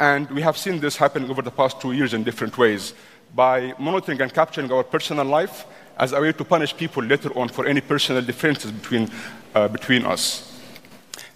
And 0.00 0.28
we 0.30 0.42
have 0.42 0.58
seen 0.58 0.80
this 0.80 0.96
happening 0.96 1.30
over 1.30 1.42
the 1.42 1.52
past 1.52 1.80
two 1.80 1.92
years 1.92 2.12
in 2.12 2.24
different 2.24 2.58
ways 2.58 2.92
by 3.36 3.72
monitoring 3.78 4.20
and 4.20 4.34
capturing 4.34 4.72
our 4.72 4.82
personal 4.82 5.24
life 5.24 5.64
as 5.96 6.12
a 6.12 6.20
way 6.20 6.32
to 6.32 6.44
punish 6.44 6.76
people 6.76 7.02
later 7.02 7.30
on 7.38 7.48
for 7.48 7.66
any 7.66 7.80
personal 7.80 8.22
differences 8.22 8.70
between, 8.70 9.10
uh, 9.54 9.68
between 9.68 10.04
us. 10.04 10.52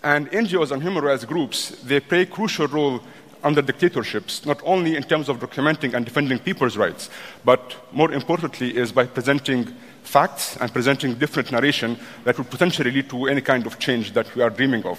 And 0.03 0.31
NGOs 0.31 0.71
and 0.71 0.83
human 0.83 1.05
rights 1.05 1.25
groups, 1.25 1.71
they 1.83 2.01
play 2.01 2.23
a 2.23 2.27
crucial 2.27 2.67
role 2.67 3.01
under 3.43 3.63
dictatorships, 3.63 4.45
not 4.45 4.61
only 4.65 4.97
in 4.97 5.03
terms 5.03 5.29
of 5.29 5.39
documenting 5.39 5.95
and 5.95 6.05
defending 6.05 6.39
people's 6.39 6.77
rights, 6.77 7.11
but 7.45 7.75
more 7.93 8.13
importantly 8.13 8.77
is 8.77 8.93
by 8.93 9.07
presenting 9.07 9.65
facts 10.03 10.57
and 10.59 10.73
presenting 10.73 11.15
different 11.15 11.51
narration 11.53 11.99
that 12.25 12.37
would 12.37 12.51
potentially 12.51 12.91
lead 12.91 13.09
to 13.09 13.27
any 13.27 13.41
kind 13.41 13.67
of 13.67 13.79
change 13.79 14.13
that 14.13 14.35
we 14.35 14.43
are 14.43 14.51
dreaming 14.51 14.85
of. 14.85 14.99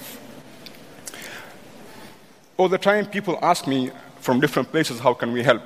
All 2.56 2.68
the 2.68 2.78
time 2.78 3.06
people 3.06 3.38
ask 3.42 3.66
me 3.66 3.90
from 4.20 4.40
different 4.40 4.70
places, 4.70 5.00
how 5.00 5.14
can 5.14 5.32
we 5.32 5.42
help? 5.42 5.62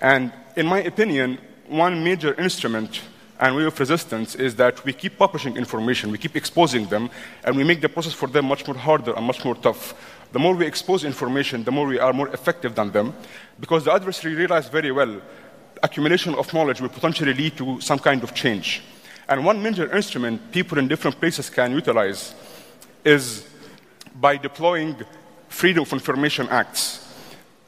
And 0.00 0.32
in 0.56 0.66
my 0.66 0.82
opinion, 0.82 1.38
one 1.66 2.02
major 2.02 2.34
instrument 2.34 3.00
and 3.40 3.56
way 3.56 3.64
of 3.64 3.80
resistance 3.80 4.34
is 4.34 4.54
that 4.56 4.84
we 4.84 4.92
keep 4.92 5.16
publishing 5.16 5.56
information, 5.56 6.12
we 6.12 6.18
keep 6.18 6.36
exposing 6.36 6.86
them, 6.86 7.08
and 7.42 7.56
we 7.56 7.64
make 7.64 7.80
the 7.80 7.88
process 7.88 8.12
for 8.12 8.28
them 8.28 8.44
much 8.44 8.66
more 8.66 8.76
harder 8.76 9.14
and 9.14 9.26
much 9.26 9.42
more 9.44 9.54
tough. 9.54 9.94
The 10.32 10.38
more 10.38 10.54
we 10.54 10.66
expose 10.66 11.04
information, 11.04 11.64
the 11.64 11.72
more 11.72 11.86
we 11.86 11.98
are 11.98 12.12
more 12.12 12.28
effective 12.28 12.74
than 12.74 12.92
them, 12.92 13.14
because 13.58 13.84
the 13.84 13.92
adversary 13.92 14.34
realizes 14.34 14.70
very 14.70 14.92
well 14.92 15.20
accumulation 15.82 16.34
of 16.34 16.52
knowledge 16.52 16.82
will 16.82 16.90
potentially 16.90 17.32
lead 17.32 17.56
to 17.56 17.80
some 17.80 17.98
kind 17.98 18.22
of 18.22 18.34
change. 18.34 18.82
And 19.26 19.42
one 19.44 19.62
major 19.62 19.90
instrument 19.96 20.52
people 20.52 20.78
in 20.78 20.86
different 20.86 21.18
places 21.18 21.48
can 21.48 21.72
utilize 21.72 22.34
is 23.04 23.48
by 24.16 24.36
deploying 24.36 24.96
Freedom 25.48 25.82
of 25.82 25.92
Information 25.94 26.46
Acts. 26.50 27.08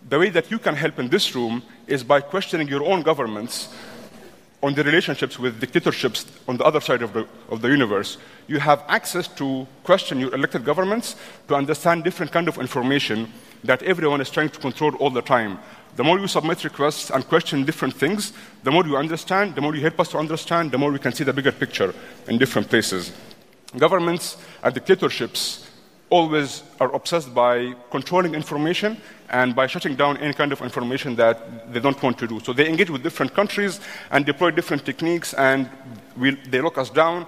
The 0.07 0.19
way 0.19 0.29
that 0.31 0.51
you 0.51 0.59
can 0.59 0.75
help 0.75 0.99
in 0.99 1.09
this 1.09 1.35
room 1.35 1.63
is 1.87 2.05
by 2.05 2.21
questioning 2.21 2.69
your 2.69 2.85
own 2.85 3.03
governments 3.03 3.69
on 4.63 4.75
the 4.75 4.85
relationships 4.85 5.39
with 5.39 5.59
dictatorships 5.61 6.27
on 6.47 6.57
the 6.57 6.65
other 6.65 6.81
side 6.81 7.03
of 7.03 7.13
the, 7.13 7.27
of 7.49 7.63
the 7.63 7.69
universe, 7.69 8.19
you 8.47 8.61
have 8.61 8.85
access 8.89 9.27
to 9.27 9.67
question 9.83 10.21
your 10.21 10.33
elected 10.35 10.65
governments 10.65 11.17
to 11.49 11.55
understand 11.55 12.05
different 12.05 12.31
kind 12.31 12.47
of 12.49 12.59
information 12.59 13.31
that 13.65 13.83
everyone 13.83 14.21
is 14.21 14.31
trying 14.31 14.49
to 14.49 14.61
control 14.61 14.95
all 14.97 15.11
the 15.11 15.23
time. 15.23 15.59
The 15.97 16.05
more 16.05 16.19
you 16.19 16.29
submit 16.29 16.63
requests 16.65 17.11
and 17.11 17.27
question 17.29 17.65
different 17.65 17.95
things, 17.95 18.33
the 18.63 18.71
more 18.71 18.87
you 18.87 18.97
understand, 18.97 19.57
the 19.57 19.61
more 19.61 19.75
you 19.75 19.83
help 19.83 19.99
us 20.01 20.09
to 20.11 20.19
understand, 20.19 20.71
the 20.71 20.79
more 20.79 20.93
we 20.93 20.99
can 20.99 21.13
see 21.13 21.25
the 21.25 21.33
bigger 21.33 21.53
picture 21.53 21.93
in 22.29 22.39
different 22.39 22.69
places. 22.71 23.13
Governments 23.77 24.37
and 24.63 24.73
dictatorships 24.73 25.69
always 26.09 26.63
are 26.79 26.95
obsessed 26.95 27.35
by 27.35 27.75
controlling 27.91 28.35
information 28.35 28.97
and 29.33 29.57
by 29.57 29.67
shutting 29.67 29.97
down 29.97 30.19
any 30.19 30.35
kind 30.35 30.53
of 30.53 30.61
information 30.61 31.17
that 31.17 31.73
they 31.73 31.81
don't 31.81 32.01
want 32.03 32.19
to 32.19 32.27
do. 32.27 32.39
So 32.41 32.53
they 32.53 32.69
engage 32.69 32.91
with 32.91 33.03
different 33.03 33.35
countries 33.35 33.81
and 34.11 34.27
deploy 34.27 34.51
different 34.51 34.85
techniques, 34.85 35.33
and 35.35 35.69
we, 36.17 36.33
they 36.33 36.61
lock 36.61 36.79
us 36.79 36.91
down. 36.91 37.27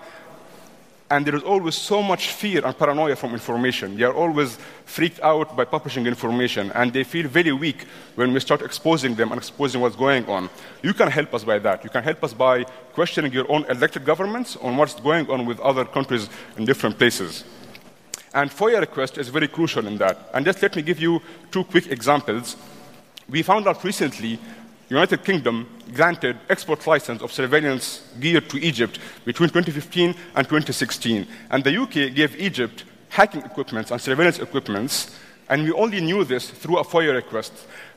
And 1.11 1.25
there 1.27 1.35
is 1.35 1.43
always 1.43 1.75
so 1.75 2.03
much 2.03 2.33
fear 2.33 2.65
and 2.65 2.77
paranoia 2.77 3.15
from 3.15 3.33
information. 3.33 3.97
They 3.97 4.05
are 4.05 4.13
always 4.13 4.59
freaked 4.85 5.21
out 5.21 5.55
by 5.57 5.65
publishing 5.65 6.07
information, 6.07 6.73
and 6.73 6.93
they 6.93 7.05
feel 7.05 7.29
very 7.29 7.53
weak 7.53 7.87
when 8.17 8.33
we 8.33 8.41
start 8.41 8.63
exposing 8.63 9.15
them 9.15 9.31
and 9.31 9.39
exposing 9.39 9.81
what's 9.81 9.97
going 9.97 10.27
on. 10.27 10.51
You 10.83 10.93
can 10.93 11.09
help 11.09 11.33
us 11.35 11.45
by 11.45 11.59
that. 11.59 11.85
You 11.85 11.91
can 11.91 12.03
help 12.03 12.25
us 12.25 12.33
by 12.33 12.65
questioning 12.93 13.33
your 13.33 13.51
own 13.51 13.65
elected 13.67 14.05
governments 14.05 14.57
on 14.57 14.77
what's 14.77 14.95
going 14.95 15.31
on 15.31 15.47
with 15.47 15.61
other 15.61 15.85
countries 15.85 16.29
in 16.57 16.65
different 16.65 16.99
places. 16.99 17.45
And 18.35 18.51
FOIA 18.51 18.81
request 18.81 19.17
is 19.17 19.29
very 19.29 19.49
crucial 19.49 19.87
in 19.87 19.97
that. 19.99 20.31
And 20.35 20.45
just 20.45 20.61
let 20.61 20.75
me 20.75 20.83
give 20.83 21.01
you 21.01 21.23
two 21.53 21.65
quick 21.65 21.87
examples. 21.87 22.57
We 23.29 23.43
found 23.43 23.67
out 23.69 23.83
recently 23.85 24.39
United 24.91 25.25
Kingdom 25.25 25.67
granted 25.95 26.37
export 26.51 26.87
license 26.87 27.23
of 27.23 27.33
surveillance 27.33 28.03
gear 28.21 28.41
to 28.41 28.59
Egypt 28.59 28.99
between 29.25 29.49
2015 29.49 30.15
and 30.35 30.47
2016. 30.49 31.27
And 31.51 31.65
the 31.65 31.81
UK 31.81 32.15
gave 32.15 32.37
Egypt 32.37 32.85
hacking 33.09 33.43
equipment 33.43 33.91
and 33.93 34.01
surveillance 34.01 34.41
equipment, 34.41 35.17
and 35.49 35.63
we 35.63 35.73
only 35.73 36.01
knew 36.01 36.25
this 36.25 36.51
through 36.51 36.79
a 36.79 36.85
FOIA 36.85 37.15
request. 37.15 37.53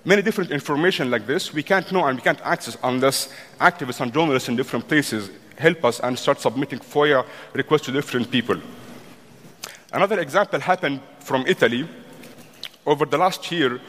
Many 0.05 0.21
different 0.21 0.51
information 0.51 1.09
like 1.09 1.25
this 1.25 1.53
we 1.53 1.63
can't 1.63 1.91
know 1.91 2.05
and 2.05 2.17
we 2.17 2.21
can't 2.21 2.41
access 2.43 2.77
unless 2.83 3.33
activists 3.59 3.99
and 3.99 4.13
journalists 4.13 4.47
in 4.47 4.55
different 4.55 4.87
places 4.87 5.31
help 5.57 5.83
us 5.83 5.99
and 5.99 6.17
start 6.17 6.39
submitting 6.39 6.79
FOIA 6.79 7.25
requests 7.53 7.85
to 7.85 7.91
different 7.91 8.29
people. 8.29 8.57
Another 9.91 10.19
example 10.19 10.59
happened 10.59 10.99
from 11.19 11.45
Italy. 11.47 11.87
Over 12.85 13.05
the 13.05 13.17
last 13.17 13.49
year, 13.51 13.79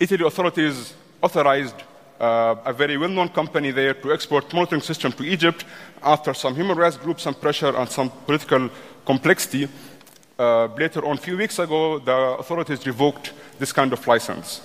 Italy 0.00 0.26
authorities 0.26 0.94
authorized 1.22 1.76
uh, 2.20 2.56
a 2.64 2.72
very 2.72 2.96
well-known 2.96 3.28
company 3.28 3.70
there 3.70 3.94
to 3.94 4.12
export 4.12 4.52
monitoring 4.52 4.82
system 4.82 5.12
to 5.12 5.22
Egypt 5.22 5.64
after 6.02 6.34
some 6.34 6.54
human 6.54 6.76
rights 6.76 6.96
groups, 6.96 7.22
some 7.22 7.34
pressure, 7.34 7.76
and 7.76 7.88
some 7.88 8.10
political 8.26 8.68
complexity. 9.06 9.68
Uh, 10.38 10.66
later 10.76 11.04
on, 11.06 11.16
a 11.16 11.20
few 11.20 11.36
weeks 11.36 11.58
ago, 11.58 11.98
the 12.00 12.36
authorities 12.38 12.84
revoked 12.86 13.32
this 13.58 13.72
kind 13.72 13.92
of 13.92 14.04
license. 14.06 14.60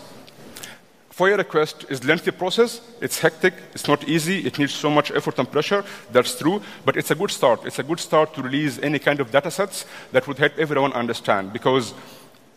FOIA 1.15 1.37
request 1.37 1.85
is 1.87 2.03
lengthy 2.03 2.31
process. 2.31 2.81
It's 2.99 3.19
hectic. 3.19 3.53
It's 3.73 3.87
not 3.87 4.05
easy. 4.05 4.45
It 4.45 4.59
needs 4.59 4.73
so 4.73 4.89
much 4.89 5.11
effort 5.11 5.39
and 5.39 5.49
pressure. 5.49 5.85
That's 6.11 6.37
true. 6.37 6.61
But 6.83 6.97
it's 6.97 7.09
a 7.09 7.15
good 7.15 7.31
start. 7.31 7.65
It's 7.65 7.79
a 7.79 7.83
good 7.83 8.01
start 8.01 8.33
to 8.33 8.41
release 8.41 8.79
any 8.79 8.99
kind 8.99 9.21
of 9.21 9.31
data 9.31 9.49
sets 9.49 9.85
that 10.11 10.27
would 10.27 10.37
help 10.37 10.57
everyone 10.57 10.91
understand. 10.91 11.53
Because 11.53 11.93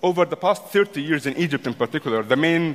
over 0.03 0.25
the 0.25 0.37
past 0.37 0.65
30 0.65 1.01
years 1.01 1.27
in 1.27 1.37
Egypt 1.37 1.69
in 1.69 1.75
particular, 1.75 2.25
the 2.25 2.35
main 2.35 2.75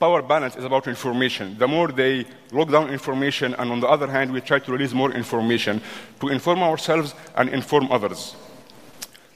power 0.00 0.20
balance 0.20 0.56
is 0.56 0.64
about 0.64 0.88
information. 0.88 1.56
The 1.58 1.68
more 1.68 1.92
they 1.92 2.26
lock 2.50 2.72
down 2.72 2.90
information, 2.90 3.54
and 3.54 3.70
on 3.70 3.78
the 3.78 3.88
other 3.88 4.08
hand, 4.08 4.32
we 4.32 4.40
try 4.40 4.58
to 4.58 4.72
release 4.72 4.92
more 4.92 5.12
information 5.12 5.80
to 6.20 6.28
inform 6.28 6.60
ourselves 6.64 7.14
and 7.36 7.48
inform 7.50 7.92
others. 7.92 8.34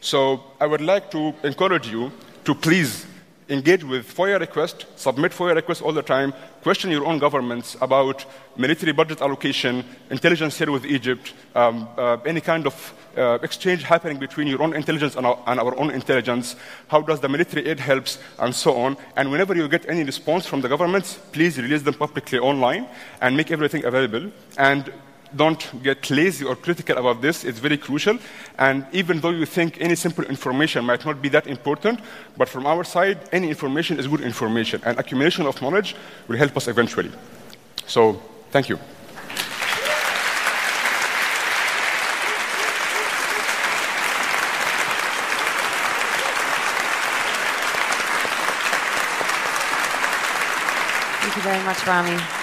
So 0.01 0.43
I 0.61 0.67
would 0.67 0.81
like 0.81 1.09
to 1.13 1.35
encourage 1.45 1.87
you 1.87 2.11
to 2.45 2.55
please 2.55 3.07
engage 3.49 3.85
with 3.85 4.07
FOIA 4.15 4.39
requests, 4.39 4.85
submit 4.97 5.33
FOIA 5.33 5.55
requests 5.55 5.81
all 5.81 5.93
the 5.93 6.03
time, 6.03 6.33
question 6.63 6.91
your 6.91 7.07
own 7.07 7.19
governments 7.19 7.77
about 7.81 8.25
military 8.57 8.93
budget 8.93 9.21
allocation, 9.23 9.85
intelligence 10.11 10.59
here 10.59 10.71
with 10.71 10.85
Egypt, 10.85 11.33
um, 11.55 11.89
uh, 11.97 12.19
any 12.27 12.41
kind 12.41 12.67
of 12.67 12.95
uh, 13.17 13.39
exchange 13.43 13.83
happening 13.83 14.19
between 14.19 14.47
your 14.47 14.63
own 14.63 14.75
intelligence 14.75 15.17
and 15.17 15.27
our, 15.27 15.43
and 15.47 15.59
our, 15.59 15.77
own 15.79 15.91
intelligence, 15.91 16.57
how 16.89 17.01
does 17.01 17.21
the 17.21 17.29
military 17.29 17.67
aid 17.67 17.81
helps, 17.81 18.19
and 18.39 18.55
so 18.55 18.77
on. 18.77 18.97
And 19.17 19.31
whenever 19.31 19.57
you 19.57 19.69
get 19.69 19.89
any 19.89 20.05
response 20.05 20.47
from 20.47 20.61
the 20.61 20.69
governments, 20.69 21.19
please 21.33 21.59
release 21.59 21.83
them 21.83 21.95
publicly 21.95 22.39
online 22.39 22.87
and 23.21 23.37
make 23.37 23.51
everything 23.51 23.85
available. 23.85 24.31
And 24.57 24.93
don't 25.37 25.83
get 25.83 26.11
lazy 26.11 26.45
or 26.45 26.57
critical 26.57 26.97
about 26.99 27.21
this. 27.21 27.45
It's 27.45 27.59
very 27.59 27.79
crucial. 27.79 28.19
And 28.59 28.87
even 28.93 29.21
though 29.21 29.31
you 29.31 29.47
think 29.47 29.81
any 29.81 29.95
simple 29.95 30.25
information 30.25 30.85
might 30.85 31.05
not 31.05 31.21
be 31.23 31.29
that 31.31 31.47
important, 31.47 32.01
but 32.37 32.49
from 32.49 32.67
our 32.67 32.85
side, 32.85 33.19
any 33.33 33.49
information 33.49 33.99
is 33.99 34.07
good 34.07 34.21
information. 34.21 34.81
And 34.85 34.99
accumulation 34.99 35.47
of 35.47 35.61
knowledge 35.61 35.95
will 36.29 36.37
help 36.37 36.57
us 36.57 36.69
eventually. 36.69 37.11
So, 37.87 38.21
thank 38.51 38.69
you. 38.69 38.79
Thank 51.21 51.37
you 51.37 51.43
very 51.43 51.65
much, 51.65 51.87
Ramy. 51.87 52.38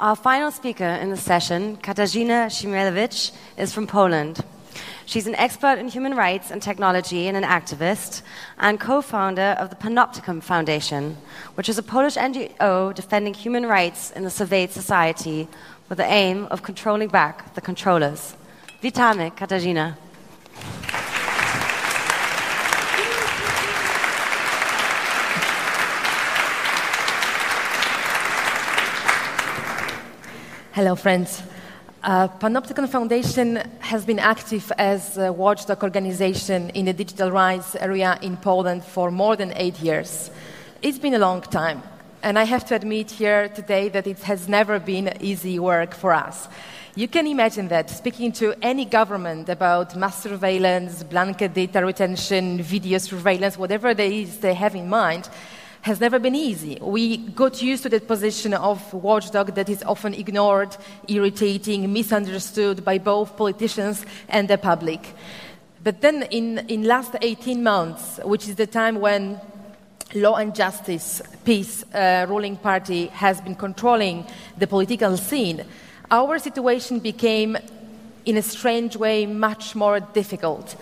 Our 0.00 0.14
final 0.14 0.52
speaker 0.52 0.84
in 0.84 1.10
the 1.10 1.16
session, 1.16 1.76
Katarzyna 1.78 2.46
Szymielewicz, 2.46 3.32
is 3.56 3.74
from 3.74 3.88
Poland. 3.88 4.44
She's 5.06 5.26
an 5.26 5.34
expert 5.34 5.80
in 5.80 5.88
human 5.88 6.14
rights 6.14 6.52
and 6.52 6.62
technology 6.62 7.26
and 7.26 7.36
an 7.36 7.42
activist, 7.42 8.22
and 8.60 8.78
co 8.78 9.02
founder 9.02 9.56
of 9.58 9.70
the 9.70 9.74
Panoptykon 9.74 10.40
Foundation, 10.44 11.16
which 11.56 11.68
is 11.68 11.78
a 11.78 11.82
Polish 11.82 12.14
NGO 12.14 12.94
defending 12.94 13.34
human 13.34 13.66
rights 13.66 14.12
in 14.12 14.22
the 14.22 14.30
Soviet 14.30 14.70
society 14.70 15.48
with 15.88 15.98
the 15.98 16.04
aim 16.04 16.46
of 16.52 16.62
controlling 16.62 17.08
back 17.08 17.56
the 17.56 17.60
controllers. 17.60 18.36
Witamy, 18.80 19.36
Katarzyna. 19.36 19.96
Hello, 30.78 30.94
friends. 30.94 31.42
Uh, 32.04 32.28
Panoptykon 32.28 32.88
Foundation 32.88 33.56
has 33.80 34.04
been 34.04 34.20
active 34.20 34.70
as 34.78 35.18
a 35.18 35.32
watchdog 35.32 35.82
organization 35.82 36.70
in 36.70 36.84
the 36.84 36.92
digital 36.92 37.32
rights 37.32 37.74
area 37.74 38.16
in 38.22 38.36
Poland 38.36 38.84
for 38.84 39.10
more 39.10 39.34
than 39.34 39.52
eight 39.56 39.80
years. 39.80 40.30
It's 40.80 41.00
been 41.00 41.14
a 41.14 41.18
long 41.18 41.40
time, 41.40 41.82
and 42.22 42.38
I 42.38 42.44
have 42.44 42.64
to 42.66 42.76
admit 42.76 43.10
here 43.10 43.48
today 43.48 43.88
that 43.88 44.06
it 44.06 44.20
has 44.20 44.48
never 44.48 44.78
been 44.78 45.12
easy 45.20 45.58
work 45.58 45.94
for 45.94 46.12
us. 46.12 46.46
You 46.94 47.08
can 47.08 47.26
imagine 47.26 47.66
that 47.68 47.90
speaking 47.90 48.30
to 48.34 48.54
any 48.62 48.84
government 48.84 49.48
about 49.48 49.96
mass 49.96 50.22
surveillance, 50.22 51.02
blanket 51.02 51.54
data 51.54 51.84
retention, 51.84 52.62
video 52.62 52.98
surveillance, 52.98 53.58
whatever 53.58 53.88
it 53.88 53.98
is 53.98 54.38
they 54.38 54.54
have 54.54 54.76
in 54.76 54.88
mind, 54.88 55.28
has 55.88 56.00
never 56.00 56.18
been 56.18 56.34
easy. 56.34 56.76
We 56.82 57.16
got 57.16 57.62
used 57.62 57.82
to 57.84 57.88
that 57.88 58.06
position 58.06 58.52
of 58.52 58.92
watchdog 58.92 59.54
that 59.54 59.70
is 59.70 59.82
often 59.84 60.12
ignored, 60.12 60.76
irritating, 61.08 61.90
misunderstood 61.90 62.84
by 62.84 62.98
both 62.98 63.38
politicians 63.38 64.04
and 64.28 64.46
the 64.48 64.58
public. 64.58 65.14
But 65.82 66.02
then 66.02 66.24
in, 66.24 66.58
in 66.68 66.84
last 66.84 67.16
18 67.22 67.62
months, 67.62 68.20
which 68.22 68.48
is 68.48 68.56
the 68.56 68.66
time 68.66 69.00
when 69.00 69.40
law 70.14 70.36
and 70.36 70.54
justice, 70.54 71.22
PiS 71.46 71.84
uh, 71.94 72.26
ruling 72.28 72.56
party 72.58 73.06
has 73.06 73.40
been 73.40 73.54
controlling 73.54 74.26
the 74.58 74.66
political 74.66 75.16
scene, 75.16 75.64
our 76.10 76.38
situation 76.38 76.98
became, 76.98 77.56
in 78.26 78.36
a 78.36 78.42
strange 78.42 78.94
way, 78.94 79.24
much 79.24 79.74
more 79.74 80.00
difficult. 80.00 80.76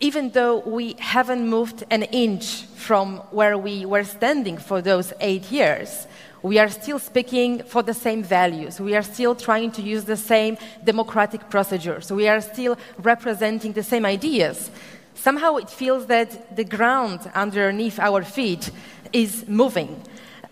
Even 0.00 0.30
though 0.30 0.58
we 0.58 0.96
haven't 0.98 1.48
moved 1.48 1.84
an 1.90 2.02
inch 2.04 2.64
from 2.76 3.18
where 3.30 3.56
we 3.56 3.86
were 3.86 4.04
standing 4.04 4.58
for 4.58 4.82
those 4.82 5.12
eight 5.20 5.50
years, 5.50 6.06
we 6.42 6.58
are 6.58 6.68
still 6.68 6.98
speaking 6.98 7.62
for 7.62 7.82
the 7.82 7.94
same 7.94 8.22
values. 8.22 8.78
We 8.78 8.94
are 8.94 9.02
still 9.02 9.34
trying 9.34 9.72
to 9.72 9.82
use 9.82 10.04
the 10.04 10.16
same 10.16 10.58
democratic 10.84 11.48
procedures. 11.48 12.12
We 12.12 12.28
are 12.28 12.42
still 12.42 12.76
representing 12.98 13.72
the 13.72 13.82
same 13.82 14.04
ideas. 14.04 14.70
Somehow 15.14 15.56
it 15.56 15.70
feels 15.70 16.06
that 16.06 16.54
the 16.54 16.64
ground 16.64 17.20
underneath 17.34 17.98
our 17.98 18.22
feet 18.22 18.70
is 19.12 19.48
moving. 19.48 20.02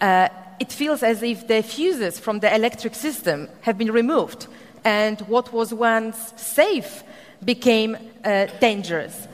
Uh, 0.01 0.29
it 0.59 0.73
feels 0.73 1.03
as 1.03 1.23
if 1.23 1.47
the 1.47 1.63
fuses 1.63 2.19
from 2.19 2.41
the 2.41 2.55
electric 2.55 2.95
system 2.95 3.49
have 3.61 3.77
been 3.77 3.93
removed, 3.93 4.47
and 4.85 5.21
what 5.23 5.53
was 5.53 5.75
once 5.75 6.33
safe 6.37 7.03
became 7.45 7.97
uh, 8.25 8.47
dangerous. 8.61 9.29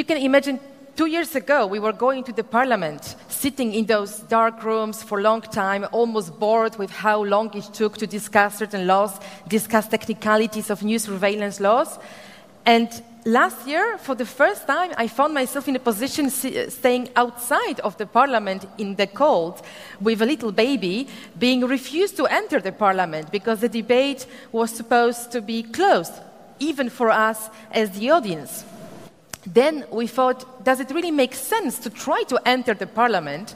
You 0.00 0.04
can 0.04 0.16
imagine 0.16 0.58
two 0.96 1.04
years 1.04 1.36
ago, 1.36 1.66
we 1.66 1.78
were 1.78 1.92
going 1.92 2.24
to 2.24 2.32
the 2.32 2.42
parliament, 2.42 3.16
sitting 3.28 3.74
in 3.74 3.84
those 3.84 4.20
dark 4.20 4.64
rooms 4.64 5.02
for 5.02 5.18
a 5.18 5.22
long 5.22 5.42
time, 5.42 5.86
almost 5.92 6.40
bored 6.40 6.78
with 6.78 6.90
how 6.90 7.22
long 7.22 7.54
it 7.54 7.64
took 7.74 7.98
to 7.98 8.06
discuss 8.06 8.56
certain 8.56 8.86
laws, 8.86 9.20
discuss 9.46 9.86
technicalities 9.88 10.70
of 10.70 10.82
new 10.82 10.98
surveillance 10.98 11.60
laws. 11.60 11.98
And 12.64 12.88
last 13.26 13.68
year, 13.68 13.98
for 13.98 14.14
the 14.14 14.24
first 14.24 14.66
time, 14.66 14.92
I 14.96 15.06
found 15.06 15.34
myself 15.34 15.68
in 15.68 15.76
a 15.76 15.78
position 15.78 16.30
staying 16.30 17.10
outside 17.14 17.80
of 17.80 17.98
the 17.98 18.06
parliament 18.06 18.64
in 18.78 18.94
the 18.94 19.06
cold 19.06 19.60
with 20.00 20.22
a 20.22 20.24
little 20.24 20.50
baby, 20.50 21.08
being 21.38 21.66
refused 21.66 22.16
to 22.16 22.24
enter 22.24 22.58
the 22.58 22.72
parliament 22.72 23.30
because 23.30 23.60
the 23.60 23.68
debate 23.68 24.24
was 24.50 24.70
supposed 24.70 25.30
to 25.32 25.42
be 25.42 25.62
closed, 25.62 26.14
even 26.58 26.88
for 26.88 27.10
us 27.10 27.50
as 27.70 27.90
the 27.90 28.08
audience 28.08 28.64
then 29.46 29.84
we 29.90 30.06
thought, 30.06 30.64
does 30.64 30.80
it 30.80 30.90
really 30.90 31.10
make 31.10 31.34
sense 31.34 31.78
to 31.80 31.90
try 31.90 32.22
to 32.24 32.40
enter 32.46 32.74
the 32.74 32.86
parliament 32.86 33.54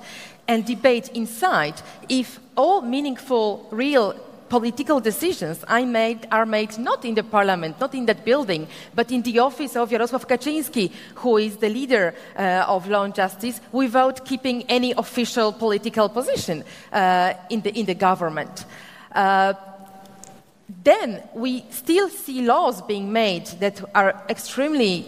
and 0.49 0.65
debate 0.65 1.09
inside 1.15 1.81
if 2.09 2.39
all 2.57 2.81
meaningful, 2.81 3.67
real 3.71 4.15
political 4.49 5.01
decisions 5.01 5.65
I 5.67 5.85
made 5.85 6.29
are 6.31 6.47
made 6.47 6.79
not 6.79 7.05
in 7.05 7.15
the 7.15 7.23
parliament, 7.23 7.81
not 7.81 7.95
in 7.95 8.07
that 8.07 8.25
building, 8.25 8.69
but 8.95 9.11
in 9.11 9.23
the 9.23 9.39
office 9.41 9.75
of 9.77 9.91
Jarosław 9.91 10.27
Kaczynski, 10.27 10.93
who 11.17 11.39
is 11.39 11.57
the 11.57 11.69
leader 11.69 12.15
uh, 12.37 12.65
of 12.69 12.89
law 12.89 13.05
and 13.05 13.15
justice, 13.15 13.61
without 13.73 14.25
keeping 14.25 14.63
any 14.69 14.93
official 14.93 15.53
political 15.53 16.09
position 16.09 16.63
uh, 16.93 17.33
in, 17.51 17.63
the, 17.63 17.79
in 17.79 17.87
the 17.87 17.95
government. 17.95 18.65
Uh, 19.13 19.55
then 20.83 21.23
we 21.35 21.65
still 21.71 22.09
see 22.09 22.43
laws 22.43 22.81
being 22.83 23.13
made 23.13 23.47
that 23.61 23.83
are 23.95 24.23
extremely 24.29 25.07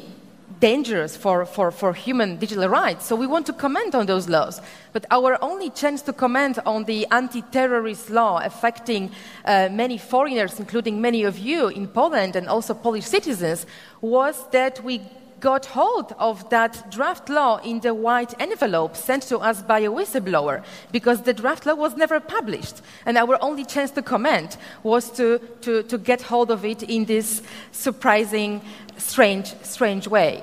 dangerous 0.60 1.16
for, 1.16 1.44
for, 1.44 1.70
for 1.70 1.92
human 1.92 2.36
digital 2.36 2.68
rights. 2.68 3.06
So 3.06 3.16
we 3.16 3.26
want 3.26 3.46
to 3.46 3.52
comment 3.52 3.94
on 3.94 4.06
those 4.06 4.28
laws. 4.28 4.60
But 4.92 5.06
our 5.10 5.38
only 5.42 5.70
chance 5.70 6.02
to 6.02 6.12
comment 6.12 6.58
on 6.64 6.84
the 6.84 7.06
anti 7.10 7.42
terrorist 7.42 8.10
law 8.10 8.40
affecting 8.42 9.10
uh, 9.44 9.68
many 9.70 9.98
foreigners, 9.98 10.58
including 10.58 11.00
many 11.00 11.24
of 11.24 11.38
you 11.38 11.68
in 11.68 11.88
Poland 11.88 12.36
and 12.36 12.48
also 12.48 12.74
Polish 12.74 13.04
citizens, 13.04 13.66
was 14.00 14.48
that 14.50 14.82
we 14.82 15.00
got 15.40 15.66
hold 15.66 16.12
of 16.18 16.48
that 16.50 16.90
draft 16.90 17.28
law 17.28 17.58
in 17.58 17.80
the 17.80 17.92
white 17.92 18.34
envelope 18.40 18.96
sent 18.96 19.22
to 19.24 19.38
us 19.38 19.62
by 19.62 19.80
a 19.80 19.90
whistleblower 19.90 20.64
because 20.92 21.22
the 21.22 21.34
draft 21.34 21.66
law 21.66 21.74
was 21.74 21.96
never 21.96 22.20
published. 22.20 22.80
And 23.04 23.16
our 23.18 23.42
only 23.42 23.64
chance 23.64 23.90
to 23.92 24.02
comment 24.02 24.56
was 24.82 25.10
to, 25.12 25.38
to, 25.62 25.82
to 25.84 25.98
get 25.98 26.22
hold 26.22 26.50
of 26.50 26.64
it 26.64 26.82
in 26.82 27.04
this 27.04 27.42
surprising 27.72 28.62
strange, 28.96 29.54
strange 29.62 30.08
way. 30.08 30.42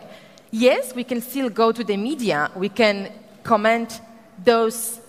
Yes, 0.51 0.93
we 0.93 1.03
can 1.03 1.21
still 1.21 1.49
go 1.49 1.71
to 1.71 1.83
the 1.83 1.97
media, 1.97 2.51
we 2.55 2.69
can 2.69 3.11
comment 3.43 4.01
those 4.43 4.99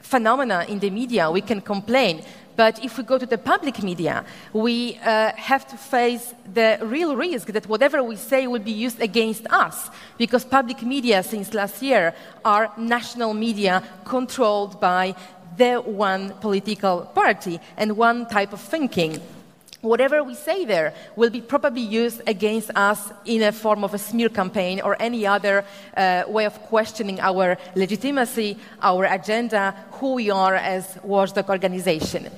phenomena 0.00 0.64
in 0.68 0.78
the 0.78 0.90
media, 0.90 1.30
we 1.30 1.40
can 1.40 1.60
complain. 1.60 2.24
But 2.60 2.84
if 2.84 2.98
we 2.98 3.04
go 3.04 3.16
to 3.16 3.24
the 3.24 3.38
public 3.38 3.82
media, 3.82 4.22
we 4.52 4.98
uh, 4.98 5.32
have 5.34 5.66
to 5.68 5.78
face 5.78 6.34
the 6.52 6.78
real 6.82 7.16
risk 7.16 7.46
that 7.56 7.66
whatever 7.66 8.02
we 8.02 8.16
say 8.16 8.46
will 8.46 8.66
be 8.72 8.84
used 8.86 9.00
against 9.00 9.46
us. 9.48 9.88
Because 10.18 10.44
public 10.44 10.82
media, 10.82 11.22
since 11.22 11.54
last 11.54 11.80
year, 11.80 12.14
are 12.44 12.70
national 12.76 13.32
media 13.32 13.82
controlled 14.04 14.78
by 14.78 15.14
the 15.56 15.76
one 15.76 16.34
political 16.42 17.06
party 17.14 17.58
and 17.78 17.96
one 17.96 18.26
type 18.26 18.52
of 18.52 18.60
thinking 18.60 19.22
whatever 19.82 20.22
we 20.22 20.34
say 20.34 20.64
there 20.64 20.92
will 21.16 21.30
be 21.30 21.40
probably 21.40 21.80
used 21.80 22.22
against 22.26 22.70
us 22.74 23.12
in 23.24 23.42
a 23.42 23.52
form 23.52 23.82
of 23.84 23.94
a 23.94 23.98
smear 23.98 24.28
campaign 24.28 24.80
or 24.80 24.96
any 25.00 25.26
other 25.26 25.64
uh, 25.96 26.24
way 26.28 26.44
of 26.44 26.54
questioning 26.62 27.18
our 27.20 27.56
legitimacy, 27.74 28.58
our 28.82 29.04
agenda, 29.04 29.74
who 29.92 30.14
we 30.14 30.30
are 30.30 30.54
as 30.54 30.98
watchdog 31.02 31.48
organization. 31.48 32.30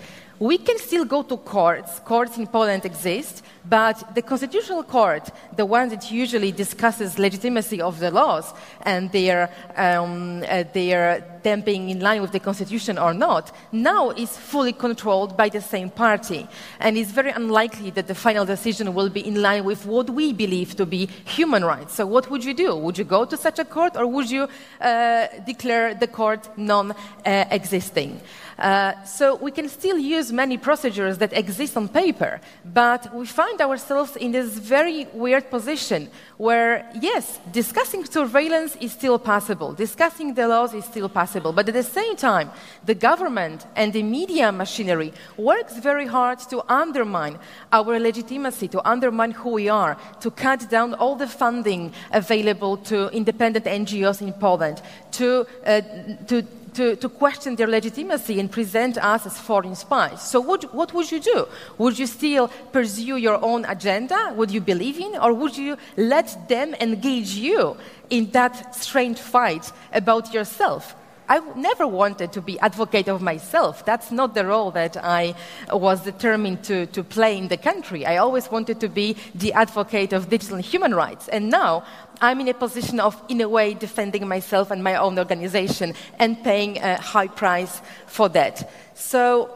We 0.42 0.58
can 0.58 0.76
still 0.78 1.04
go 1.04 1.22
to 1.22 1.36
courts. 1.36 2.00
Courts 2.00 2.36
in 2.36 2.48
Poland 2.48 2.84
exist, 2.84 3.44
but 3.64 4.12
the 4.16 4.22
Constitutional 4.22 4.82
Court, 4.82 5.30
the 5.54 5.64
one 5.64 5.88
that 5.90 6.10
usually 6.10 6.50
discusses 6.50 7.16
legitimacy 7.16 7.80
of 7.80 8.00
the 8.00 8.10
laws 8.10 8.52
and 8.80 9.12
their, 9.12 9.50
um, 9.76 10.42
uh, 10.48 10.64
their 10.72 11.38
them 11.44 11.60
being 11.60 11.90
in 11.90 12.00
line 12.00 12.22
with 12.22 12.32
the 12.32 12.40
Constitution 12.40 12.98
or 12.98 13.14
not, 13.14 13.54
now 13.70 14.10
is 14.10 14.36
fully 14.36 14.72
controlled 14.72 15.36
by 15.36 15.48
the 15.48 15.60
same 15.60 15.90
party. 15.90 16.48
And 16.80 16.98
it's 16.98 17.12
very 17.12 17.30
unlikely 17.30 17.90
that 17.90 18.08
the 18.08 18.14
final 18.16 18.44
decision 18.44 18.94
will 18.94 19.10
be 19.10 19.24
in 19.24 19.42
line 19.42 19.62
with 19.64 19.86
what 19.86 20.10
we 20.10 20.32
believe 20.32 20.74
to 20.74 20.86
be 20.86 21.06
human 21.24 21.64
rights. 21.64 21.94
So, 21.94 22.06
what 22.06 22.28
would 22.30 22.44
you 22.44 22.54
do? 22.54 22.74
Would 22.74 22.98
you 22.98 23.04
go 23.04 23.24
to 23.24 23.36
such 23.36 23.60
a 23.60 23.64
court 23.64 23.96
or 23.96 24.08
would 24.08 24.28
you 24.28 24.48
uh, 24.80 25.28
declare 25.46 25.94
the 25.94 26.08
court 26.08 26.48
non 26.56 26.94
existing? 27.24 28.20
Uh, 28.62 28.94
so 29.04 29.34
we 29.34 29.50
can 29.50 29.68
still 29.68 29.98
use 29.98 30.32
many 30.32 30.56
procedures 30.56 31.18
that 31.18 31.32
exist 31.32 31.76
on 31.76 31.88
paper, 31.88 32.40
but 32.64 33.12
we 33.12 33.26
find 33.26 33.60
ourselves 33.60 34.14
in 34.14 34.30
this 34.30 34.56
very 34.56 35.04
weird 35.12 35.50
position 35.50 36.08
where, 36.36 36.88
yes, 37.00 37.40
discussing 37.50 38.04
surveillance 38.04 38.76
is 38.76 38.92
still 38.92 39.18
possible, 39.18 39.72
discussing 39.72 40.32
the 40.34 40.46
laws 40.46 40.74
is 40.74 40.84
still 40.84 41.08
possible, 41.08 41.52
but 41.52 41.66
at 41.66 41.74
the 41.74 41.82
same 41.82 42.14
time, 42.14 42.52
the 42.84 42.94
government 42.94 43.66
and 43.74 43.92
the 43.92 44.02
media 44.04 44.52
machinery 44.52 45.12
works 45.36 45.76
very 45.78 46.06
hard 46.06 46.38
to 46.38 46.62
undermine 46.72 47.40
our 47.72 47.98
legitimacy, 47.98 48.68
to 48.68 48.88
undermine 48.88 49.32
who 49.32 49.50
we 49.50 49.68
are, 49.68 49.96
to 50.20 50.30
cut 50.30 50.70
down 50.70 50.94
all 50.94 51.16
the 51.16 51.26
funding 51.26 51.92
available 52.12 52.76
to 52.76 53.08
independent 53.08 53.64
NGOs 53.64 54.22
in 54.22 54.32
Poland, 54.34 54.80
to, 55.10 55.48
uh, 55.66 55.80
to 56.28 56.46
to, 56.74 56.96
to, 56.96 57.08
question 57.08 57.56
their 57.56 57.66
legitimacy 57.66 58.40
and 58.40 58.50
present 58.50 58.98
us 58.98 59.26
as 59.26 59.38
foreign 59.38 59.74
spies. 59.74 60.22
So, 60.22 60.40
would, 60.40 60.64
what 60.72 60.92
would 60.94 61.10
you 61.10 61.20
do? 61.20 61.46
Would 61.78 61.98
you 61.98 62.06
still 62.06 62.48
pursue 62.72 63.16
your 63.16 63.42
own 63.44 63.64
agenda? 63.66 64.32
Would 64.36 64.50
you 64.50 64.60
believe 64.60 64.98
in? 64.98 65.16
Or 65.16 65.32
would 65.32 65.56
you 65.56 65.76
let 65.96 66.48
them 66.48 66.74
engage 66.74 67.34
you 67.34 67.76
in 68.10 68.30
that 68.30 68.74
strange 68.74 69.18
fight 69.18 69.70
about 69.92 70.32
yourself? 70.32 70.94
I 71.32 71.40
never 71.56 71.86
wanted 71.86 72.30
to 72.32 72.42
be 72.42 72.58
advocate 72.60 73.08
of 73.08 73.22
myself. 73.22 73.86
That's 73.86 74.10
not 74.10 74.34
the 74.34 74.44
role 74.44 74.70
that 74.72 74.98
I 75.02 75.34
was 75.72 76.02
determined 76.02 76.62
to, 76.64 76.84
to 76.88 77.02
play 77.02 77.38
in 77.38 77.48
the 77.48 77.56
country. 77.56 78.04
I 78.04 78.18
always 78.18 78.50
wanted 78.50 78.80
to 78.80 78.88
be 78.90 79.16
the 79.34 79.54
advocate 79.54 80.12
of 80.12 80.28
digital 80.28 80.58
human 80.58 80.94
rights. 80.94 81.28
And 81.28 81.48
now 81.48 81.84
I'm 82.20 82.38
in 82.40 82.48
a 82.48 82.52
position 82.52 83.00
of, 83.00 83.18
in 83.30 83.40
a 83.40 83.48
way, 83.48 83.72
defending 83.72 84.28
myself 84.28 84.70
and 84.70 84.84
my 84.84 84.96
own 84.96 85.18
organization 85.18 85.94
and 86.18 86.36
paying 86.44 86.76
a 86.76 87.00
high 87.00 87.28
price 87.28 87.80
for 88.06 88.28
that. 88.28 88.70
So 88.94 89.50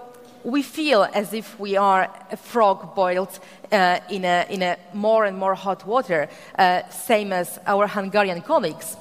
we 0.44 0.62
feel 0.62 1.06
as 1.12 1.34
if 1.34 1.60
we 1.60 1.76
are 1.76 2.08
a 2.30 2.38
frog 2.38 2.94
boiled 2.94 3.38
uh, 3.70 4.00
in, 4.08 4.24
a, 4.24 4.46
in, 4.48 4.62
a, 4.62 4.78
more 4.94 5.26
and 5.26 5.36
more 5.36 5.54
hot 5.54 5.86
water, 5.86 6.30
uh, 6.58 6.88
same 6.88 7.34
as 7.34 7.58
our 7.66 7.86
Hungarian 7.86 8.40
colleagues 8.40 8.96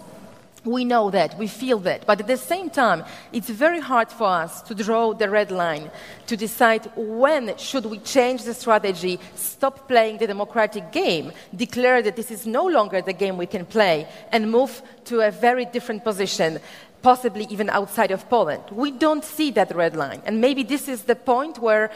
we 0.66 0.86
know 0.86 1.09
that, 1.11 1.38
we 1.38 1.47
feel 1.47 1.80
that. 1.80 2.05
But 2.05 2.20
at 2.22 2.28
the 2.28 2.38
same 2.38 2.70
time, 2.70 3.03
it's 3.32 3.49
very 3.49 3.80
hard 3.80 4.11
for 4.11 4.28
us 4.28 4.61
to 4.63 4.76
draw 4.76 5.13
the 5.13 5.30
red 5.30 5.51
line, 5.51 5.91
to 6.28 6.36
decide 6.36 6.91
when 6.95 7.57
should 7.57 7.86
we 7.86 7.99
change 7.99 8.43
the 8.43 8.53
strategy, 8.53 9.20
stop 9.36 9.88
playing 9.88 10.18
the 10.18 10.28
democratic 10.28 10.91
game, 10.91 11.32
declare 11.55 12.01
that 12.01 12.16
this 12.16 12.32
is 12.32 12.45
no 12.45 12.66
longer 12.66 13.01
the 13.01 13.13
game 13.13 13.38
we 13.38 13.45
can 13.45 13.66
play, 13.66 14.07
and 14.32 14.51
move 14.51 14.82
to 15.05 15.22
a 15.22 15.32
very 15.32 15.66
different 15.66 16.03
position, 16.03 16.59
possibly 17.01 17.45
even 17.49 17.70
outside 17.70 18.11
of 18.11 18.28
Poland. 18.30 18.63
We 18.72 18.91
don't 18.91 19.24
see 19.24 19.51
that 19.51 19.76
red 19.76 19.95
line. 19.95 20.22
And 20.26 20.41
maybe 20.41 20.63
this 20.63 20.88
is 20.88 21.03
the 21.03 21.16
point 21.16 21.59
where 21.59 21.91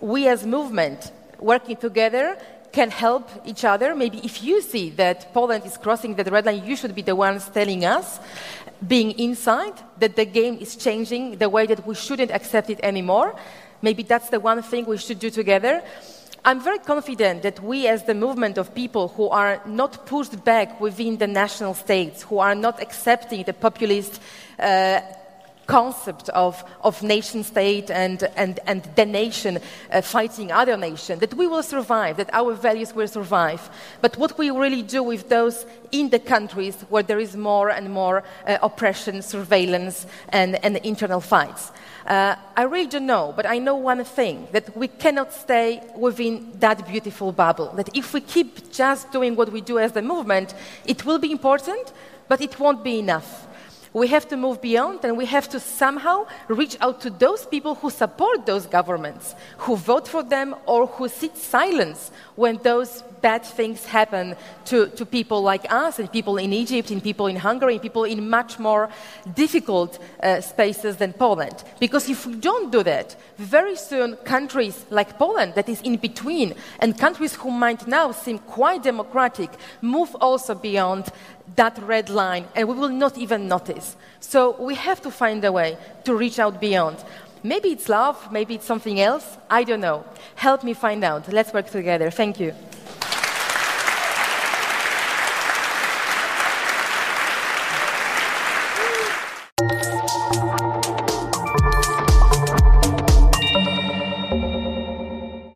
we 0.00 0.28
as 0.28 0.44
movement, 0.46 1.10
working 1.38 1.76
together, 1.76 2.36
can 2.72 2.90
help 2.90 3.28
each 3.44 3.64
other. 3.64 3.94
Maybe 3.94 4.18
if 4.24 4.42
you 4.42 4.62
see 4.62 4.90
that 4.90 5.32
Poland 5.32 5.64
is 5.64 5.76
crossing 5.76 6.14
that 6.16 6.30
red 6.30 6.46
line, 6.46 6.64
you 6.64 6.76
should 6.76 6.94
be 6.94 7.02
the 7.02 7.14
ones 7.14 7.48
telling 7.48 7.84
us, 7.84 8.18
being 8.86 9.12
inside, 9.18 9.74
that 9.98 10.16
the 10.16 10.24
game 10.24 10.58
is 10.60 10.76
changing 10.76 11.36
the 11.38 11.48
way 11.48 11.66
that 11.66 11.86
we 11.86 11.94
shouldn't 11.94 12.30
accept 12.30 12.70
it 12.70 12.80
anymore. 12.82 13.34
Maybe 13.82 14.02
that's 14.02 14.30
the 14.30 14.40
one 14.40 14.62
thing 14.62 14.86
we 14.86 14.96
should 14.98 15.18
do 15.18 15.30
together. 15.30 15.82
I'm 16.44 16.60
very 16.60 16.80
confident 16.80 17.42
that 17.42 17.62
we, 17.62 17.86
as 17.86 18.02
the 18.02 18.14
movement 18.14 18.58
of 18.58 18.74
people 18.74 19.08
who 19.08 19.28
are 19.28 19.62
not 19.64 20.06
pushed 20.06 20.44
back 20.44 20.80
within 20.80 21.18
the 21.18 21.28
national 21.28 21.74
states, 21.74 22.22
who 22.22 22.38
are 22.38 22.56
not 22.56 22.82
accepting 22.82 23.44
the 23.44 23.52
populist 23.52 24.20
uh, 24.58 25.00
concept 25.66 26.28
of, 26.30 26.64
of 26.82 27.02
nation 27.02 27.44
state 27.44 27.90
and, 27.90 28.24
and, 28.36 28.60
and 28.66 28.82
the 28.96 29.06
nation 29.06 29.58
uh, 29.90 30.00
fighting 30.00 30.52
other 30.52 30.76
nation, 30.76 31.18
that 31.20 31.34
we 31.34 31.46
will 31.46 31.62
survive, 31.62 32.16
that 32.16 32.30
our 32.32 32.54
values 32.54 32.94
will 32.94 33.08
survive. 33.08 33.70
But 34.00 34.16
what 34.16 34.38
we 34.38 34.50
really 34.50 34.82
do 34.82 35.02
with 35.02 35.28
those 35.28 35.66
in 35.90 36.10
the 36.10 36.18
countries 36.18 36.76
where 36.88 37.02
there 37.02 37.20
is 37.20 37.36
more 37.36 37.70
and 37.70 37.90
more 37.90 38.24
uh, 38.46 38.58
oppression, 38.62 39.22
surveillance, 39.22 40.06
and, 40.30 40.62
and 40.64 40.76
internal 40.78 41.20
fights. 41.20 41.70
Uh, 42.06 42.34
I 42.56 42.62
really 42.62 42.88
don't 42.88 43.06
know, 43.06 43.32
but 43.36 43.46
I 43.46 43.58
know 43.58 43.76
one 43.76 44.02
thing 44.04 44.48
that 44.52 44.76
we 44.76 44.88
cannot 44.88 45.32
stay 45.32 45.80
within 45.96 46.52
that 46.58 46.88
beautiful 46.88 47.30
bubble. 47.30 47.72
That 47.76 47.96
if 47.96 48.12
we 48.12 48.20
keep 48.20 48.72
just 48.72 49.12
doing 49.12 49.36
what 49.36 49.52
we 49.52 49.60
do 49.60 49.78
as 49.78 49.92
the 49.92 50.02
movement, 50.02 50.54
it 50.84 51.04
will 51.04 51.18
be 51.18 51.30
important, 51.30 51.92
but 52.28 52.40
it 52.40 52.58
won't 52.58 52.82
be 52.82 52.98
enough. 52.98 53.46
We 53.92 54.08
have 54.08 54.26
to 54.28 54.36
move 54.36 54.62
beyond 54.62 55.04
and 55.04 55.16
we 55.16 55.26
have 55.26 55.48
to 55.50 55.60
somehow 55.60 56.26
reach 56.48 56.76
out 56.80 57.00
to 57.02 57.10
those 57.10 57.44
people 57.44 57.74
who 57.74 57.90
support 57.90 58.46
those 58.46 58.66
governments, 58.66 59.34
who 59.58 59.76
vote 59.76 60.08
for 60.08 60.22
them 60.22 60.54
or 60.66 60.86
who 60.86 61.08
sit 61.08 61.36
silent 61.36 61.98
when 62.34 62.56
those 62.58 63.02
bad 63.22 63.44
things 63.44 63.84
happen 63.84 64.34
to, 64.66 64.88
to 64.88 65.06
people 65.06 65.42
like 65.42 65.70
us 65.72 65.98
and 65.98 66.10
people 66.10 66.36
in 66.36 66.52
Egypt, 66.52 66.90
and 66.90 67.02
people 67.02 67.28
in 67.28 67.36
Hungary, 67.36 67.74
and 67.74 67.82
people 67.82 68.04
in 68.04 68.28
much 68.28 68.58
more 68.58 68.90
difficult 69.34 69.98
uh, 70.22 70.40
spaces 70.40 70.96
than 70.96 71.12
Poland. 71.12 71.62
Because 71.78 72.08
if 72.08 72.26
we 72.26 72.34
don't 72.34 72.72
do 72.72 72.82
that, 72.82 73.16
very 73.38 73.76
soon 73.76 74.16
countries 74.16 74.84
like 74.90 75.18
Poland, 75.18 75.54
that 75.54 75.68
is 75.68 75.80
in 75.82 75.96
between, 75.96 76.54
and 76.80 76.98
countries 76.98 77.34
who 77.34 77.50
might 77.50 77.86
now 77.86 78.10
seem 78.12 78.38
quite 78.38 78.82
democratic, 78.82 79.50
move 79.80 80.14
also 80.20 80.54
beyond 80.54 81.06
that 81.56 81.78
red 81.82 82.08
line, 82.08 82.46
and 82.54 82.68
we 82.68 82.74
will 82.74 82.88
not 82.88 83.18
even 83.18 83.48
notice. 83.48 83.96
So 84.20 84.56
we 84.58 84.74
have 84.74 85.00
to 85.02 85.10
find 85.10 85.44
a 85.44 85.52
way 85.52 85.76
to 86.04 86.14
reach 86.14 86.38
out 86.38 86.60
beyond. 86.60 86.96
Maybe 87.42 87.70
it's 87.70 87.88
love, 87.88 88.30
maybe 88.30 88.54
it's 88.54 88.66
something 88.66 89.00
else, 89.00 89.36
I 89.50 89.64
don't 89.64 89.80
know. 89.80 90.04
Help 90.36 90.62
me 90.62 90.74
find 90.74 91.02
out. 91.02 91.32
Let's 91.32 91.52
work 91.52 91.68
together. 91.68 92.10
Thank 92.10 92.38
you. 92.38 92.54